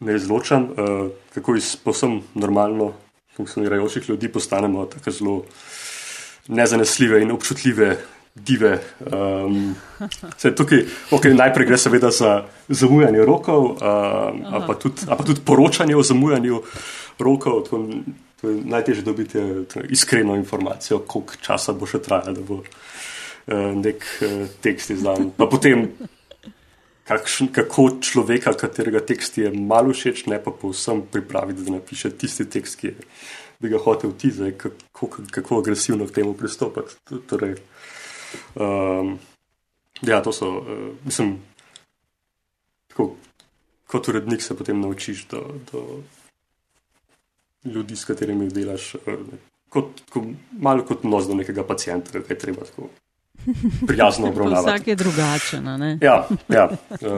ne 0.00 0.16
izločam, 0.16 0.68
uh, 0.70 1.10
kako 1.34 1.56
iz 1.56 1.76
povsem 1.76 2.20
normalno 2.34 2.92
funkcionirajočih 3.36 4.08
ljudi 4.08 4.28
postanemo 4.32 4.86
tako 4.86 5.10
zelo 5.10 5.42
nezanesljive 6.48 7.22
in 7.22 7.30
občutljive 7.32 7.96
dive. 8.34 8.78
Um, 9.08 9.74
tukaj, 10.56 10.84
okay, 11.10 11.34
najprej 11.34 11.66
gre 11.66 11.78
seveda 11.78 12.10
za 12.10 12.44
zamujanje 12.68 13.24
rokov, 13.24 13.64
um, 13.64 13.76
ali 14.46 14.64
pa, 14.66 14.74
pa 15.16 15.24
tudi 15.24 15.40
poročanje 15.44 15.96
o 15.96 16.02
zamujanju 16.02 16.62
rokov. 17.18 17.62
Tako, 17.64 17.84
To 18.40 18.48
je 18.48 18.60
najtežje 18.64 19.02
dobiti 19.02 19.38
je, 19.38 19.64
iskreno 19.88 20.36
informacijo, 20.36 20.98
koliko 20.98 21.34
časa 21.42 21.72
bo 21.74 21.86
še 21.90 21.98
trajalo, 21.98 22.36
da 22.36 22.44
bo 22.46 22.60
uh, 22.62 23.74
nek 23.74 24.04
uh, 24.22 24.44
tekst 24.62 24.94
izdan. 24.94 25.32
Pa 25.34 25.48
potem, 25.50 25.88
kakšen, 27.08 27.48
kako 27.52 27.88
človeka, 28.04 28.52
katerega 28.52 29.00
tekst 29.00 29.38
je 29.40 29.50
malo 29.50 29.94
všeč, 29.96 30.26
ne 30.28 30.38
pa 30.42 30.52
povsem 30.52 31.02
pripraviti, 31.02 31.64
da 31.64 31.78
napiše 31.78 32.12
tisti 32.20 32.44
tekst, 32.44 32.78
ki 32.80 32.92
je, 32.92 33.08
bi 33.60 33.72
ga 33.72 33.80
hotel 33.82 34.12
ti, 34.12 34.30
zdaj, 34.30 34.54
kako, 34.60 35.10
kako 35.32 35.62
agresivno 35.62 36.06
k 36.06 36.20
temu 36.20 36.36
pristopiti. 36.36 37.00
Torej, 37.30 37.56
um, 38.54 39.16
ja, 40.02 40.20
to 40.22 40.32
so, 40.36 40.52
uh, 40.60 40.92
mislim, 41.04 41.38
tako, 42.92 43.14
kot 43.88 44.08
urednik 44.08 44.44
se 44.44 44.56
potem 44.56 44.80
naučiš 44.80 45.26
do. 45.32 45.44
do 45.72 45.84
ljudi, 47.64 47.96
s 47.96 48.04
katerimi 48.04 48.48
delaš, 48.48 48.94
eh, 48.94 49.18
kot, 49.68 50.00
kot, 50.10 50.24
malo 50.52 50.84
kot 50.86 51.04
nos 51.04 51.26
do 51.26 51.34
nekega 51.34 51.64
pacijenta, 51.66 52.12
ki 52.12 52.32
je 52.32 52.38
treba 52.38 52.64
tako 52.64 52.88
prijazno 53.86 54.28
obravnavati. 54.28 54.70
Vsak 54.70 54.86
je 54.86 54.94
drugačen. 54.94 55.98
ja, 56.00 56.28
ja. 56.48 56.68
Uh, 56.90 57.08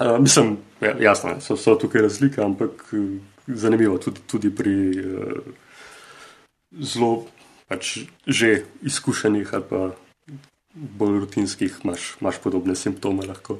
uh, 0.00 0.20
mislim, 0.20 0.56
ja, 0.80 0.94
jasno, 1.00 1.40
so, 1.40 1.56
so 1.56 1.74
tukaj 1.74 2.02
razlike, 2.02 2.42
ampak 2.42 2.94
zanimivo 3.46 3.98
tudi, 3.98 4.20
tudi 4.26 4.54
pri 4.54 4.74
uh, 4.90 5.38
zelo 6.80 7.24
pač, 7.68 7.98
že 8.26 8.64
izkušenih 8.82 9.54
ali 9.54 9.64
pa 9.70 9.90
bolj 10.74 11.18
rutinskih, 11.20 11.80
imaš 12.20 12.38
podobne 12.42 12.74
simptome 12.74 13.26
lahko. 13.26 13.58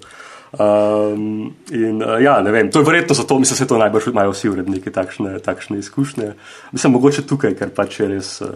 Um, 0.51 1.55
in 1.71 2.03
uh, 2.03 2.19
ja, 2.23 2.41
ne 2.43 2.51
vem, 2.51 2.71
to 2.71 2.81
je 2.81 2.85
verjetno 2.85 3.15
zato, 3.15 3.39
mislim, 3.39 3.55
da 3.55 3.59
se 3.59 3.67
to 3.67 3.79
najbolj 3.79 4.11
imajo 4.11 4.33
vsi 4.35 4.49
uredniki 4.51 4.91
takšne, 4.91 5.39
takšne 5.39 5.79
izkušnje. 5.79 6.33
Mislim, 6.73 6.93
mogoče 6.93 7.27
tukaj, 7.27 7.55
ker 7.59 7.71
pač 7.75 8.01
je 8.01 8.09
res 8.11 8.31
uh, 8.43 8.51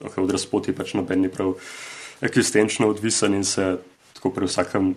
okay, 0.00 0.24
od 0.24 0.30
razpoti 0.30 0.74
pač 0.76 0.94
noben 0.94 1.20
ni 1.20 1.32
prav 1.32 1.54
eksistenčno 2.20 2.88
odvisen 2.88 3.34
in 3.34 3.44
se 3.44 3.76
tako 4.16 4.30
pri 4.30 4.46
vsakem 4.46 4.94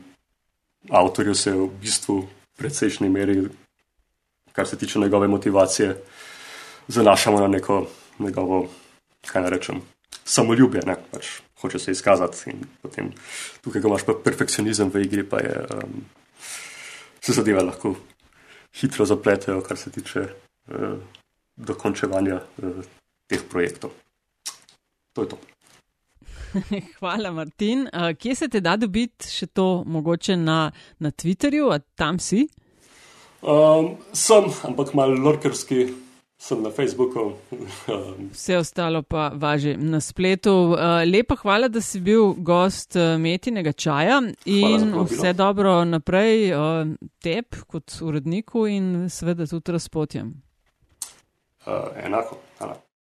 avtorju 0.89 1.35
se 1.35 1.51
v 1.51 1.67
bistvu 1.81 2.23
precejšnji 2.57 3.09
meri, 3.09 3.47
kar 4.51 4.67
se 4.67 4.77
tiče 4.77 4.99
njegove 4.99 5.27
motivacije, 5.27 5.97
zanašamo 6.87 7.39
na 7.39 7.47
neko 7.47 7.87
njegovo, 8.19 8.67
kaj 9.27 9.41
ne 9.41 9.49
rečem, 9.49 9.81
samoljubje. 10.25 10.81
Ne, 10.85 10.95
pač 11.11 11.39
hoče 11.61 11.79
se 11.79 11.91
izkazati. 11.91 12.49
In 12.49 12.65
potem 12.81 13.11
tukaj, 13.61 13.81
ko 13.81 13.87
imaš 13.87 14.05
pa 14.07 14.15
perfekcionizem 14.23 14.91
v 14.93 15.03
igri, 15.05 15.23
pa 15.23 15.39
je, 15.43 15.55
um, 15.75 16.03
se 17.21 17.33
zadeve 17.33 17.63
lahko 17.63 17.95
hitro 18.81 19.05
zapletejo, 19.05 19.61
kar 19.61 19.77
se 19.77 19.91
tiče 19.91 20.25
uh, 20.27 20.99
dokončevanja 21.55 22.39
uh, 22.39 22.83
teh 23.27 23.43
projektov. 23.49 23.91
To 25.19 25.23
je 25.23 25.29
to. 25.29 25.37
Hvala, 26.99 27.31
Martin. 27.31 27.87
Kje 28.19 28.35
se 28.35 28.47
te 28.47 28.61
da 28.63 28.77
dobiti 28.79 29.27
še 29.27 29.49
to 29.51 29.83
mogoče 29.85 30.37
na, 30.39 30.71
na 30.99 31.11
Twitterju, 31.11 31.73
a 31.75 31.79
tam 31.99 32.19
si? 32.23 32.45
Um, 33.41 33.97
sem, 34.15 34.47
ampak 34.63 34.93
malo 34.95 35.19
lorkerski 35.19 35.89
sem 36.39 36.63
na 36.63 36.71
Facebooku. 36.71 37.33
Vse 38.31 38.57
ostalo 38.57 39.03
pa 39.03 39.29
važi 39.35 39.75
na 39.75 39.99
spletu. 39.99 40.55
Lepa 41.03 41.35
hvala, 41.43 41.67
da 41.67 41.83
si 41.83 41.99
bil 41.99 42.31
gost 42.39 42.95
eh, 42.95 43.17
metinega 43.19 43.75
čaja 43.75 44.21
in 44.47 44.93
vse 45.03 45.33
dobro 45.35 45.81
naprej 45.83 46.47
eh, 46.47 46.59
tep 47.19 47.59
kot 47.67 47.99
uredniku 48.01 48.69
in 48.71 49.09
seveda 49.11 49.47
tudi 49.51 49.75
razpotjem. 49.75 50.37
Uh, 51.67 51.91
enako, 51.99 52.39
hvala. 52.57 52.88